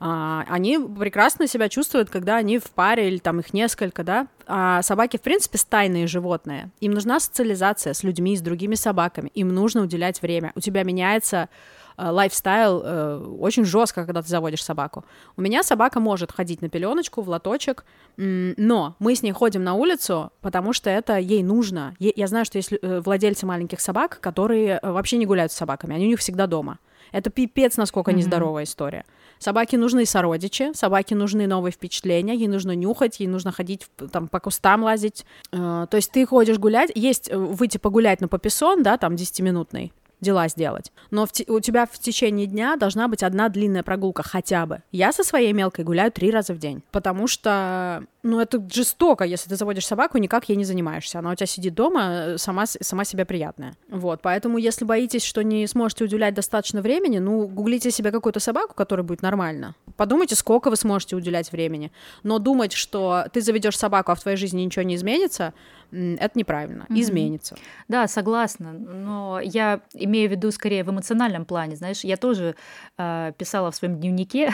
[0.00, 0.44] да.
[0.48, 4.26] они прекрасно себя чувствуют, когда они в паре или там их несколько, да.
[4.46, 6.70] А собаки, в принципе, стайные животные.
[6.80, 9.30] Им нужна социализация с людьми, с другими собаками.
[9.34, 10.52] Им нужно уделять время.
[10.54, 11.48] У тебя меняется
[11.96, 15.04] лайфстайл э, очень жестко, когда ты заводишь собаку.
[15.36, 17.84] У меня собака может ходить на пеленочку, в лоточек,
[18.16, 21.94] но мы с ней ходим на улицу, потому что это ей нужно.
[21.98, 26.06] Я знаю, что есть э, владельцы маленьких собак, которые вообще не гуляют с собаками, они
[26.06, 26.78] у них всегда дома.
[27.12, 28.14] Это пипец, насколько mm-hmm.
[28.14, 29.04] нездоровая история.
[29.38, 34.40] Собаке нужны сородичи, собаке нужны новые впечатления, ей нужно нюхать, ей нужно ходить там по
[34.40, 35.26] кустам лазить.
[35.52, 39.92] Э, то есть ты ходишь гулять, есть э, выйти погулять на пописон, да, там 10-минутный,
[40.22, 40.92] дела сделать.
[41.10, 44.82] Но в у тебя в течение дня должна быть одна длинная прогулка хотя бы.
[44.92, 49.48] Я со своей мелкой гуляю три раза в день, потому что ну, это жестоко, если
[49.48, 51.18] ты заводишь собаку, никак ей не занимаешься.
[51.18, 53.74] Она у тебя сидит дома, э, сама, сама себе приятная.
[53.88, 58.74] Вот, поэтому если боитесь, что не сможете уделять достаточно времени, ну, гуглите себе какую-то собаку,
[58.74, 59.74] которая будет нормально.
[59.96, 61.90] Подумайте, сколько вы сможете уделять времени.
[62.22, 65.52] Но думать, что ты заведешь собаку, а в твоей жизни ничего не изменится,
[65.92, 66.86] это неправильно.
[66.88, 67.00] Mm-hmm.
[67.00, 67.56] Изменится.
[67.88, 68.72] Да, согласна.
[68.72, 71.76] Но я имею в виду скорее в эмоциональном плане.
[71.76, 72.54] Знаешь, я тоже
[72.98, 74.52] э, писала в своем дневнике,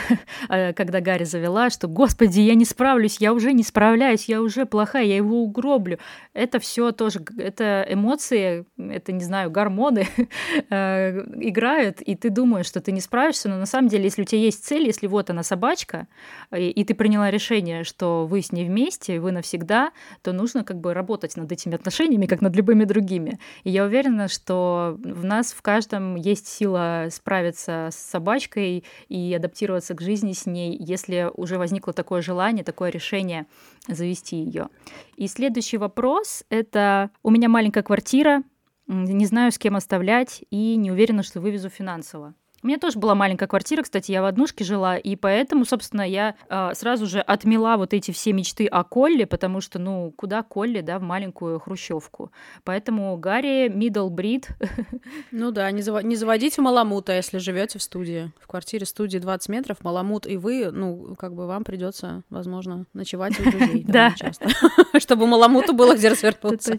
[0.49, 4.65] э, когда Гарри завела, что, господи, я не справлюсь, я уже не справляюсь, я уже
[4.65, 5.99] плохая, я его угроблю.
[6.39, 10.07] Это все тоже, это эмоции, это, не знаю, гормоны
[10.69, 14.25] э, играют, и ты думаешь, что ты не справишься, но на самом деле, если у
[14.25, 16.07] тебя есть цель, если вот она собачка,
[16.55, 20.79] и, и ты приняла решение, что вы с ней вместе, вы навсегда, то нужно как
[20.79, 23.37] бы работать над этими отношениями, как над любыми другими.
[23.65, 29.93] И я уверена, что в нас в каждом есть сила справиться с собачкой и адаптироваться
[29.93, 33.45] к жизни с ней, если уже возникло такое желание, такое решение
[33.87, 34.69] завести ее.
[35.15, 38.43] И следующий вопрос— это «У меня маленькая квартира,
[38.87, 42.35] не знаю, с кем оставлять и не уверена, что вывезу финансово».
[42.61, 46.35] У меня тоже была маленькая квартира, кстати, я в однушке жила, и поэтому, собственно, я
[46.49, 50.81] э, сразу же отмела вот эти все мечты о Колле, потому что, ну, куда Колле,
[50.81, 52.31] да, в маленькую хрущевку.
[52.63, 54.47] Поэтому Гарри middle breed.
[55.31, 58.31] Ну да, не, заво- не заводите маламута, если живете в студии.
[58.41, 63.39] В квартире студии 20 метров, маламут и вы, ну, как бы вам придется, возможно, ночевать
[63.39, 63.85] у друзей.
[63.87, 64.13] Да.
[64.17, 64.49] Часто,
[64.99, 66.77] чтобы маламуту было где развернуться.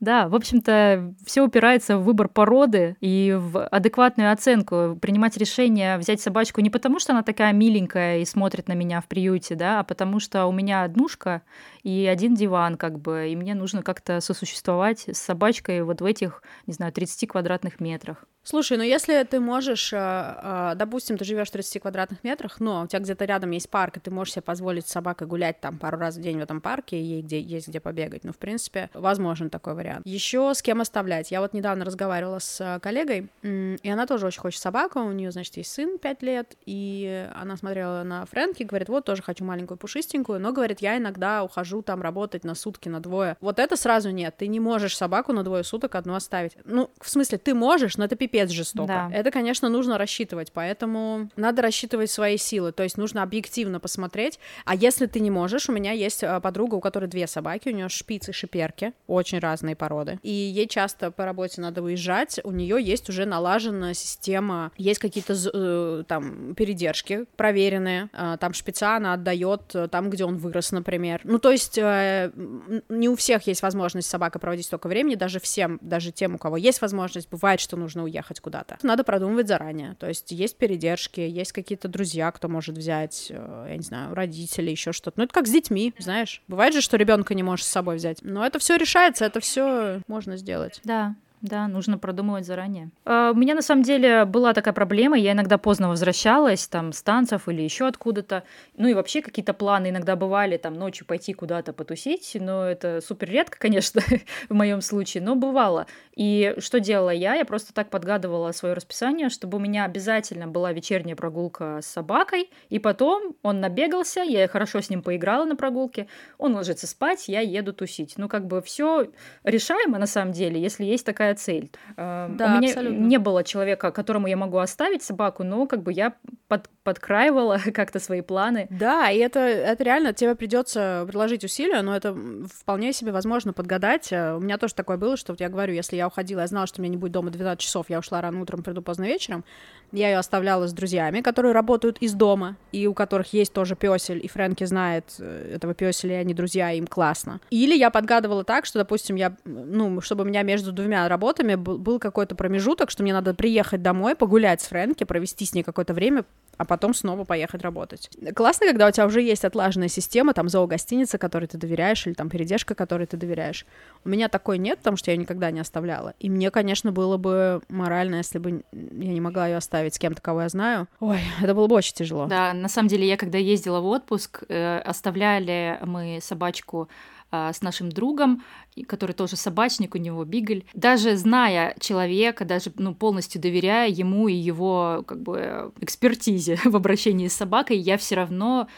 [0.00, 4.96] Да, в общем-то, все упирается в выбор породы и в адекватную оценку.
[5.00, 9.06] Принимать решение взять собачку не потому, что она такая миленькая и смотрит на меня в
[9.06, 11.42] приюте, да, а потому что у меня однушка
[11.82, 16.44] и один диван, как бы, и мне нужно как-то сосуществовать с собачкой вот в этих,
[16.66, 18.24] не знаю, 30 квадратных метрах.
[18.48, 22.84] Слушай, ну если ты можешь, э, э, допустим, ты живешь в 30 квадратных метрах, но
[22.84, 25.76] у тебя где-то рядом есть парк, и ты можешь себе позволить с собакой гулять там
[25.76, 28.38] пару раз в день в этом парке, и ей где, есть где побегать, ну, в
[28.38, 30.06] принципе, возможен такой вариант.
[30.06, 31.30] Еще с кем оставлять?
[31.30, 35.30] Я вот недавно разговаривала с э, коллегой, и она тоже очень хочет собаку, у нее,
[35.30, 39.76] значит, есть сын 5 лет, и она смотрела на Фрэнки, говорит, вот, тоже хочу маленькую
[39.76, 43.36] пушистенькую, но, говорит, я иногда ухожу там работать на сутки, на двое.
[43.42, 46.56] Вот это сразу нет, ты не можешь собаку на двое суток одну оставить.
[46.64, 48.86] Ну, в смысле, ты можешь, но это пипец пипец жестоко.
[48.86, 49.10] Да.
[49.12, 54.38] Это, конечно, нужно рассчитывать, поэтому надо рассчитывать свои силы, то есть нужно объективно посмотреть.
[54.64, 57.72] А если ты не можешь, у меня есть э, подруга, у которой две собаки, у
[57.72, 62.82] нее шпицы, шиперки, очень разные породы, и ей часто по работе надо выезжать, у нее
[62.82, 69.74] есть уже налажена система, есть какие-то э, там передержки проверенные, э, там шпица она отдает
[69.90, 71.20] там, где он вырос, например.
[71.24, 75.78] Ну, то есть не у всех есть возможность с собакой проводить столько времени, даже всем,
[75.82, 78.78] даже тем, у кого есть возможность, бывает, что нужно уехать ехать куда-то.
[78.82, 79.96] Надо продумывать заранее.
[79.98, 84.70] То есть есть передержки, есть какие-то друзья, кто может взять, э, я не знаю, родители,
[84.70, 85.18] еще что-то.
[85.18, 86.42] Ну, это как с детьми, знаешь.
[86.48, 88.18] Бывает же, что ребенка не можешь с собой взять.
[88.22, 90.80] Но это все решается, это все можно сделать.
[90.84, 92.90] Да, да, нужно продумывать заранее.
[93.04, 95.16] А, у меня на самом деле была такая проблема.
[95.16, 98.42] Я иногда поздно возвращалась, там, с танцев или еще откуда-то.
[98.76, 102.36] Ну и вообще какие-то планы иногда бывали, там, ночью пойти куда-то потусить.
[102.40, 104.02] Но это супер редко, конечно,
[104.48, 105.86] в моем случае, но бывало.
[106.16, 107.34] И что делала я?
[107.34, 112.50] Я просто так подгадывала свое расписание, чтобы у меня обязательно была вечерняя прогулка с собакой.
[112.68, 116.08] И потом он набегался, я хорошо с ним поиграла на прогулке.
[116.36, 118.14] Он ложится спать, я еду тусить.
[118.16, 119.08] Ну, как бы все
[119.44, 121.70] решаемо на самом деле, если есть такая такая цель.
[121.96, 122.98] Э, да, У меня абсолютно.
[122.98, 126.14] не было человека, которому я могу оставить собаку, но как бы я
[126.48, 128.66] под, подкраивала как-то свои планы.
[128.70, 132.16] Да, и это, это реально тебе придется приложить усилия, но это
[132.52, 134.12] вполне себе возможно подгадать.
[134.12, 136.66] Э, у меня тоже такое было, что вот я говорю, если я уходила, я знала,
[136.66, 139.44] что меня не будет дома 12 часов, я ушла рано утром, приду поздно вечером,
[139.92, 144.20] я ее оставляла с друзьями, которые работают из дома, и у которых есть тоже песель,
[144.22, 147.40] и Фрэнки знает э, этого песеля, и они друзья, им классно.
[147.50, 151.98] Или я подгадывала так, что, допустим, я, ну, чтобы у меня между двумя работами был,
[151.98, 156.24] какой-то промежуток, что мне надо приехать домой, погулять с Фрэнки, провести с ней какое-то время,
[156.56, 158.10] а потом снова поехать работать.
[158.34, 162.28] Классно, когда у тебя уже есть отлаженная система, там зоогостиница, которой ты доверяешь, или там
[162.28, 163.66] передержка, которой ты доверяешь.
[164.04, 166.14] У меня такой нет, потому что я ее никогда не оставляла.
[166.20, 170.22] И мне, конечно, было бы морально, если бы я не могла ее оставить с кем-то,
[170.22, 170.86] кого я знаю.
[171.00, 172.26] Ой, это было бы очень тяжело.
[172.26, 176.88] Да, на самом деле, я когда ездила в отпуск, э, оставляли мы собачку
[177.30, 178.42] а, с нашим другом,
[178.88, 180.64] который тоже собачник, у него бигль.
[180.74, 186.76] Даже зная человека, даже ну, полностью доверяя ему и его как бы экспертизе, паузе в
[186.76, 188.68] обращении с собакой, я все равно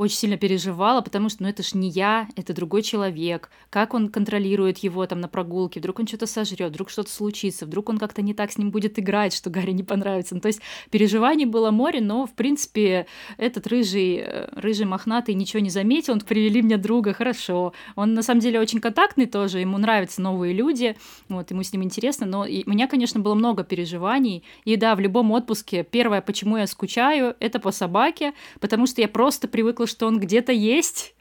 [0.00, 3.50] очень сильно переживала, потому что, ну, это ж не я, это другой человек.
[3.68, 5.78] Как он контролирует его там на прогулке?
[5.78, 8.98] Вдруг он что-то сожрет, вдруг что-то случится, вдруг он как-то не так с ним будет
[8.98, 10.34] играть, что Гарри не понравится.
[10.34, 15.60] Ну, то есть переживаний было море, но, в принципе, этот рыжий, э, рыжий мохнатый ничего
[15.60, 17.74] не заметил, он привели мне друга, хорошо.
[17.94, 20.96] Он, на самом деле, очень контактный тоже, ему нравятся новые люди,
[21.28, 24.94] вот, ему с ним интересно, но и у меня, конечно, было много переживаний, и да,
[24.94, 29.89] в любом отпуске первое, почему я скучаю, это по собаке, потому что я просто привыкла,
[29.90, 31.14] что он где-то есть,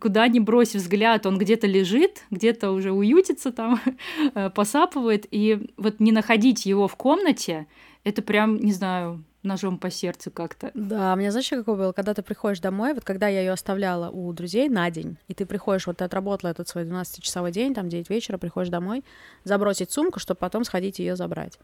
[0.00, 3.80] куда ни брось взгляд, он где-то лежит, где-то уже уютится там,
[4.34, 7.66] э, посапывает, и вот не находить его в комнате,
[8.04, 10.70] это прям, не знаю, ножом по сердцу как-то.
[10.74, 11.92] Да, у меня знаешь, какое было?
[11.92, 15.46] Когда ты приходишь домой, вот когда я ее оставляла у друзей на день, и ты
[15.46, 19.04] приходишь, вот ты отработала этот свой 12-часовой день, там 9 вечера, приходишь домой,
[19.44, 21.58] забросить сумку, чтобы потом сходить ее забрать.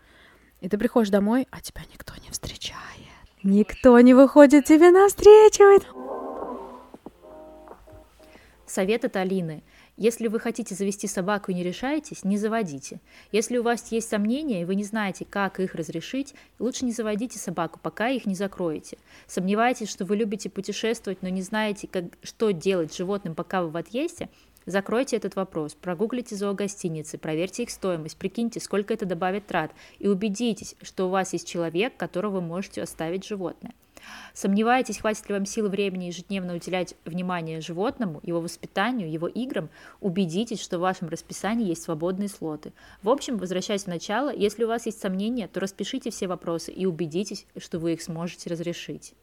[0.61, 2.79] И ты приходишь домой, а тебя никто не встречает.
[3.43, 6.22] Никто не выходит тебе навстречу.
[8.73, 9.62] Совет от Алины.
[9.99, 13.01] Если вы хотите завести собаку и не решаетесь, не заводите.
[13.31, 17.39] Если у вас есть сомнения, и вы не знаете, как их разрешить, лучше не заводите
[17.39, 18.97] собаку, пока их не закроете.
[19.27, 23.68] Сомневаетесь, что вы любите путешествовать, но не знаете, как, что делать с животным, пока вы
[23.68, 24.31] в отъезде,
[24.64, 30.77] Закройте этот вопрос, прогуглите зоогостиницы, проверьте их стоимость, прикиньте, сколько это добавит трат, и убедитесь,
[30.83, 33.75] что у вас есть человек, которого вы можете оставить животное.
[34.34, 39.70] Сомневаетесь, хватит ли вам силы времени ежедневно уделять внимание животному, его воспитанию, его играм?
[40.00, 42.72] Убедитесь, что в вашем расписании есть свободные слоты.
[43.03, 46.86] В общем, возвращаясь в начало, если у вас есть сомнения, то распишите все вопросы и
[46.86, 49.14] убедитесь, что вы их сможете разрешить.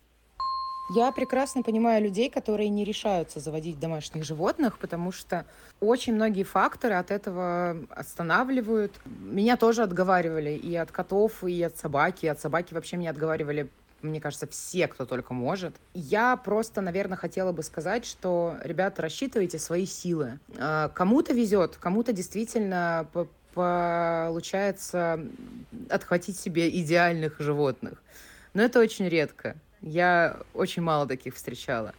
[0.91, 5.45] Я прекрасно понимаю людей, которые не решаются заводить домашних животных, потому что
[5.79, 8.99] очень многие факторы от этого останавливают.
[9.05, 12.25] Меня тоже отговаривали и от котов, и от собаки.
[12.25, 13.69] От собаки вообще меня отговаривали
[14.01, 15.75] мне кажется, все, кто только может.
[15.93, 20.39] Я просто, наверное, хотела бы сказать, что, ребята, рассчитывайте свои силы.
[20.57, 23.07] А, кому-то везет, кому-то действительно
[23.53, 25.19] получается
[25.89, 28.01] отхватить себе идеальных животных.
[28.53, 29.55] Но это очень редко.
[29.81, 31.93] Я очень мало таких встречала.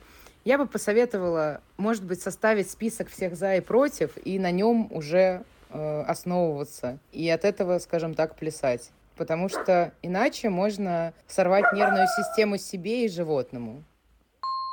[0.45, 5.45] Я бы посоветовала, может быть, составить список всех за и против, и на нем уже
[5.69, 6.99] э, основываться.
[7.13, 8.91] И от этого, скажем так, плясать
[9.21, 13.85] потому что иначе можно сорвать нервную систему себе и животному.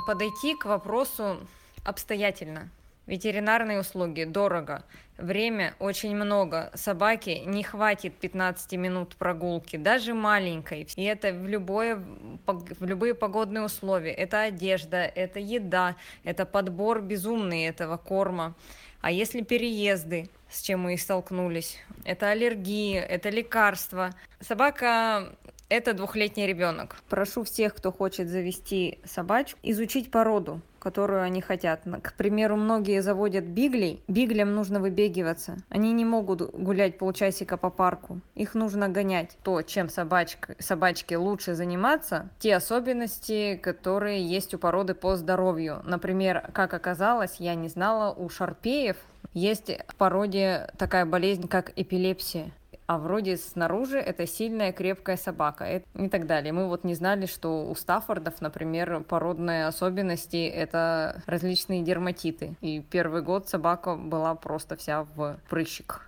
[0.06, 1.46] Подойти к вопросу
[1.84, 2.70] обстоятельно.
[3.04, 4.84] Ветеринарные услуги дорого,
[5.18, 10.88] время очень много, собаке не хватит 15 минут прогулки, даже маленькой.
[10.96, 12.02] И это в, любое,
[12.46, 14.12] в любые погодные условия.
[14.12, 18.54] Это одежда, это еда, это подбор безумный этого корма.
[19.00, 24.14] А если переезды, с чем мы и столкнулись, это аллергии, это лекарства.
[24.40, 25.36] Собака
[25.68, 26.96] это двухлетний ребенок.
[27.08, 31.82] Прошу всех, кто хочет завести собачку, изучить породу, которую они хотят.
[32.02, 34.02] К примеру, многие заводят биглей.
[34.08, 35.56] Биглям нужно выбегиваться.
[35.68, 38.20] Они не могут гулять полчасика по парку.
[38.34, 39.36] Их нужно гонять.
[39.42, 45.82] То, чем собачка, собачке лучше заниматься, те особенности, которые есть у породы по здоровью.
[45.84, 48.96] Например, как оказалось, я не знала, у шарпеев
[49.34, 52.50] есть в породе такая болезнь, как эпилепсия
[52.88, 56.54] а вроде снаружи это сильная крепкая собака и так далее.
[56.54, 62.56] Мы вот не знали, что у Стаффордов, например, породные особенности— это различные дерматиты.
[62.62, 66.06] И первый год собака была просто вся в прыщик.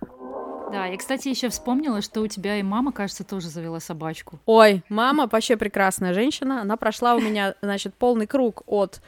[0.71, 4.39] Да, я, кстати, еще вспомнила, что у тебя и мама, кажется, тоже завела собачку.
[4.47, 6.61] Ой, мама вообще прекрасная женщина.
[6.61, 9.01] Она прошла у меня, значит, полный круг от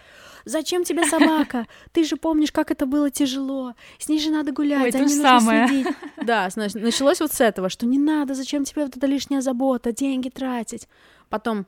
[0.46, 1.68] Зачем тебе собака?
[1.92, 3.74] Ты же помнишь, как это было тяжело.
[3.98, 5.68] С ней же надо гулять, Ой, за ней нужно самое.
[5.68, 5.88] следить.
[6.24, 10.30] Да, началось вот с этого, что не надо, зачем тебе вот эта лишняя забота, деньги
[10.30, 10.88] тратить.
[11.30, 11.66] Потом,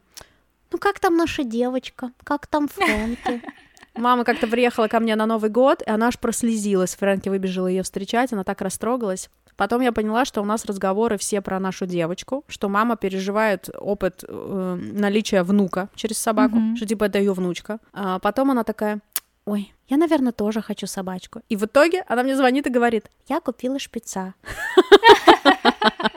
[0.71, 2.11] ну как там наша девочка?
[2.23, 3.41] Как там Фрэнки?
[3.95, 6.95] Мама как-то приехала ко мне на Новый год, и она аж прослезилась.
[6.95, 9.29] Фрэнки выбежала ее встречать, она так растрогалась.
[9.57, 14.23] Потом я поняла, что у нас разговоры все про нашу девочку, что мама переживает опыт
[14.27, 16.75] э, наличия внука через собаку, mm-hmm.
[16.75, 17.79] что типа это ее внучка.
[17.93, 18.99] А потом она такая,
[19.45, 21.41] ой, я, наверное, тоже хочу собачку.
[21.49, 24.33] И в итоге она мне звонит и говорит, я купила шпица.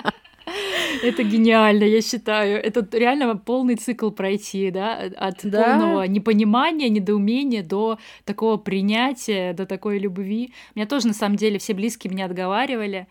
[1.02, 2.62] Это гениально, я считаю.
[2.62, 5.64] Это реально полный цикл пройти, да, от да?
[5.64, 10.52] полного непонимания, недоумения до такого принятия, до такой любви.
[10.74, 13.06] Меня тоже, на самом деле, все близкие меня отговаривали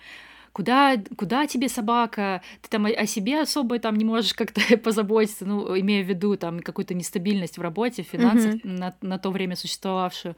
[0.57, 5.79] куда, куда тебе собака, ты там о себе особо там не можешь как-то позаботиться, ну,
[5.79, 8.79] имея в виду там какую-то нестабильность в работе, в финансах mm-hmm.
[8.79, 10.35] на, на то время существовавшую,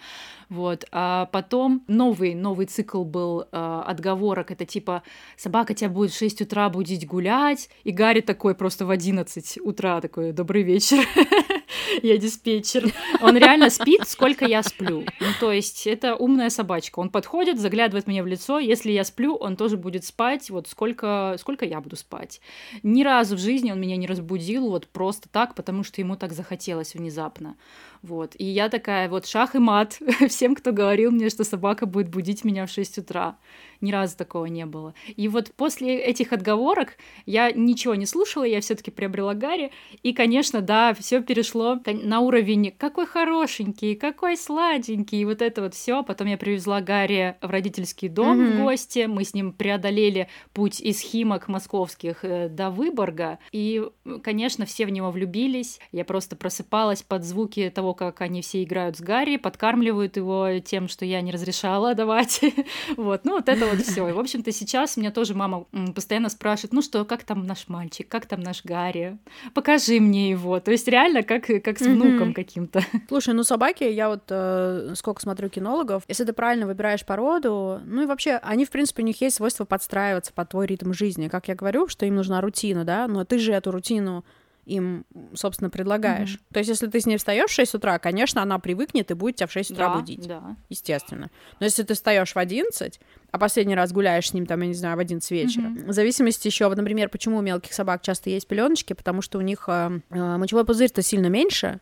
[0.50, 0.84] вот.
[0.92, 5.04] А потом новый, новый цикл был э, отговорок, это типа
[5.38, 10.02] собака тебя будет в 6 утра будить гулять, и Гарри такой просто в 11 утра
[10.02, 11.08] такой, добрый вечер,
[12.04, 12.92] я диспетчер.
[13.22, 15.06] Он реально спит, сколько я сплю.
[15.20, 17.00] Ну, то есть это умная собачка.
[17.00, 18.60] Он подходит, заглядывает мне в лицо.
[18.60, 22.42] Если я сплю, он тоже будет спать, вот сколько, сколько я буду спать.
[22.84, 26.34] Ни разу в жизни он меня не разбудил вот просто так, потому что ему так
[26.34, 27.56] захотелось внезапно.
[28.02, 28.34] Вот.
[28.38, 32.44] И я такая, вот шах и мат всем, кто говорил мне, что собака будет будить
[32.44, 33.38] меня в 6 утра.
[33.82, 34.94] Ни разу такого не было.
[35.16, 39.72] И вот после этих отговорок я ничего не слушала, я все таки приобрела Гарри.
[40.04, 45.76] И, конечно, да, все перешло на уровень «какой хорошенький, какой сладенький», и вот это вот
[45.76, 46.04] все.
[46.04, 48.54] Потом я привезла Гарри в родительский дом mm-hmm.
[48.54, 53.82] в гости, мы с ним преодолели путь из Химок московских э, до Выборга, и,
[54.24, 55.80] конечно, все в него влюбились.
[55.94, 60.88] Я просто просыпалась под звуки того, как они все играют с Гарри, подкармливают его тем,
[60.88, 62.42] что я не разрешала давать.
[62.98, 64.08] вот, ну вот это вот все.
[64.08, 65.66] И, в общем-то, сейчас меня тоже мама
[65.96, 69.18] постоянно спрашивает, ну что, как там наш мальчик, как там наш Гарри?
[69.54, 70.60] Покажи мне его.
[70.60, 72.82] То есть реально как, как с внуком каким-то.
[73.08, 78.04] Слушай, ну собаки, я вот э, сколько смотрю кинологов, если ты правильно выбираешь породу, ну
[78.04, 81.28] и вообще, они, в принципе, у них есть свойство подстраиваться под твой ритм жизни.
[81.28, 84.24] Как я говорю, что им нужна рутина, да, но ты же эту рутину
[84.66, 86.36] им, собственно, предлагаешь.
[86.36, 86.54] Mm-hmm.
[86.54, 89.38] То есть, если ты с ней встаешь в 6 утра, конечно, она привыкнет и будет
[89.38, 90.28] тебя в 6 утра да, будить.
[90.28, 90.56] Да.
[90.70, 91.30] Естественно.
[91.60, 93.00] Но если ты встаешь в 11,
[93.32, 95.64] а последний раз гуляешь с ним, там, я не знаю, в 11 вечера.
[95.64, 95.88] Mm-hmm.
[95.88, 99.42] В зависимости еще, вот, например, почему у мелких собак часто есть пеленочки, потому что у
[99.42, 101.80] них э, э, мочевой пузырь-то сильно меньше,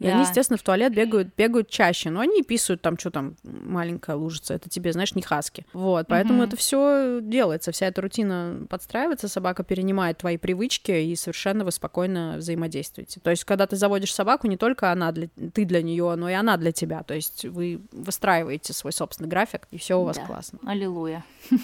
[0.00, 0.14] и да.
[0.14, 4.54] они, естественно, в туалет бегают, бегают чаще, но они писают там, что там, маленькая лужица,
[4.54, 5.66] это тебе, знаешь, не хаски.
[5.72, 6.48] Вот, поэтому угу.
[6.48, 12.34] это все делается, вся эта рутина подстраивается, собака перенимает твои привычки, и совершенно вы спокойно
[12.38, 13.20] взаимодействуете.
[13.20, 16.32] То есть, когда ты заводишь собаку, не только она для, ты для нее, но и
[16.32, 17.02] она для тебя.
[17.02, 20.26] То есть вы выстраиваете свой собственный график, и все у вас да.
[20.26, 20.58] классно.
[20.66, 21.24] Аллилуйя.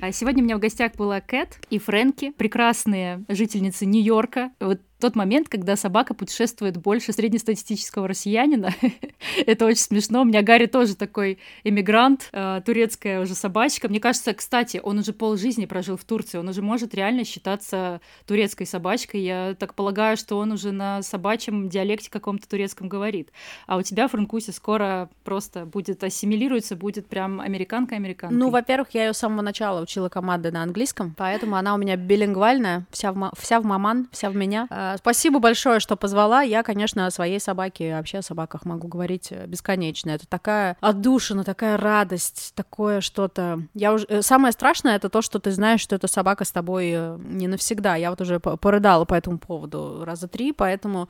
[0.00, 4.52] А сегодня у меня в гостях была Кэт и Фрэнки, прекрасные жительницы Нью-Йорка.
[4.60, 8.74] Вот тот момент, когда собака путешествует больше среднестатистического россиянина.
[9.46, 10.22] Это очень смешно.
[10.22, 13.88] У меня Гарри тоже такой эмигрант, э, турецкая уже собачка.
[13.88, 16.38] Мне кажется, кстати, он уже пол жизни прожил в Турции.
[16.38, 19.22] Он уже может реально считаться турецкой собачкой.
[19.22, 23.30] Я так полагаю, что он уже на собачьем диалекте каком-то турецком говорит.
[23.66, 28.34] А у тебя, Франкуси, скоро просто будет ассимилируется, будет прям американка-американка.
[28.34, 31.96] Ну, во-первых, я ее с самого начала учила команды на английском, поэтому она у меня
[31.96, 36.42] билингвальная, вся в, вся в маман, вся в меня э, Спасибо большое, что позвала.
[36.42, 40.10] Я, конечно, о своей собаке, вообще о собаках могу говорить э, бесконечно.
[40.10, 43.62] Это такая отдушина, такая радость, такое что-то.
[43.74, 44.06] Я уже...
[44.08, 47.48] Э, самое страшное это то, что ты знаешь, что эта собака с тобой э, не
[47.48, 47.96] навсегда.
[47.96, 51.08] Я вот уже порыдала по этому поводу раза три, поэтому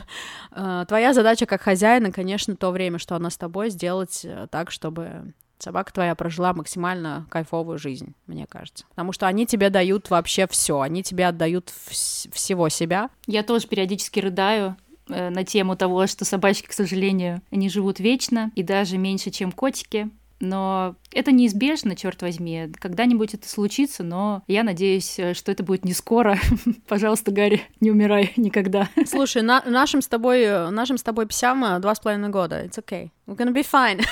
[0.50, 5.32] твоя задача как хозяина, конечно, то время, что она с тобой, сделать так, чтобы
[5.62, 8.84] собака твоя прожила максимально кайфовую жизнь, мне кажется.
[8.90, 13.10] Потому что они тебе дают вообще все, они тебе отдают вс- всего себя.
[13.26, 14.76] Я тоже периодически рыдаю
[15.08, 19.52] э, на тему того, что собачки, к сожалению, они живут вечно и даже меньше, чем
[19.52, 20.10] котики.
[20.40, 22.68] Но это неизбежно, черт возьми.
[22.78, 26.38] Когда-нибудь это случится, но я надеюсь, э, что это будет не скоро.
[26.88, 28.88] Пожалуйста, Гарри, не умирай никогда.
[29.06, 32.64] Слушай, на нашим с тобой, э, нашим с тобой псям э, два с половиной года.
[32.64, 33.10] It's okay.
[33.26, 34.00] We're gonna be fine.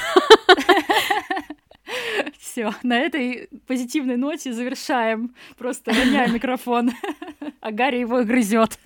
[2.39, 5.35] Все, на этой позитивной ноте завершаем.
[5.57, 6.91] Просто роняем микрофон,
[7.61, 8.79] а Гарри его грызет.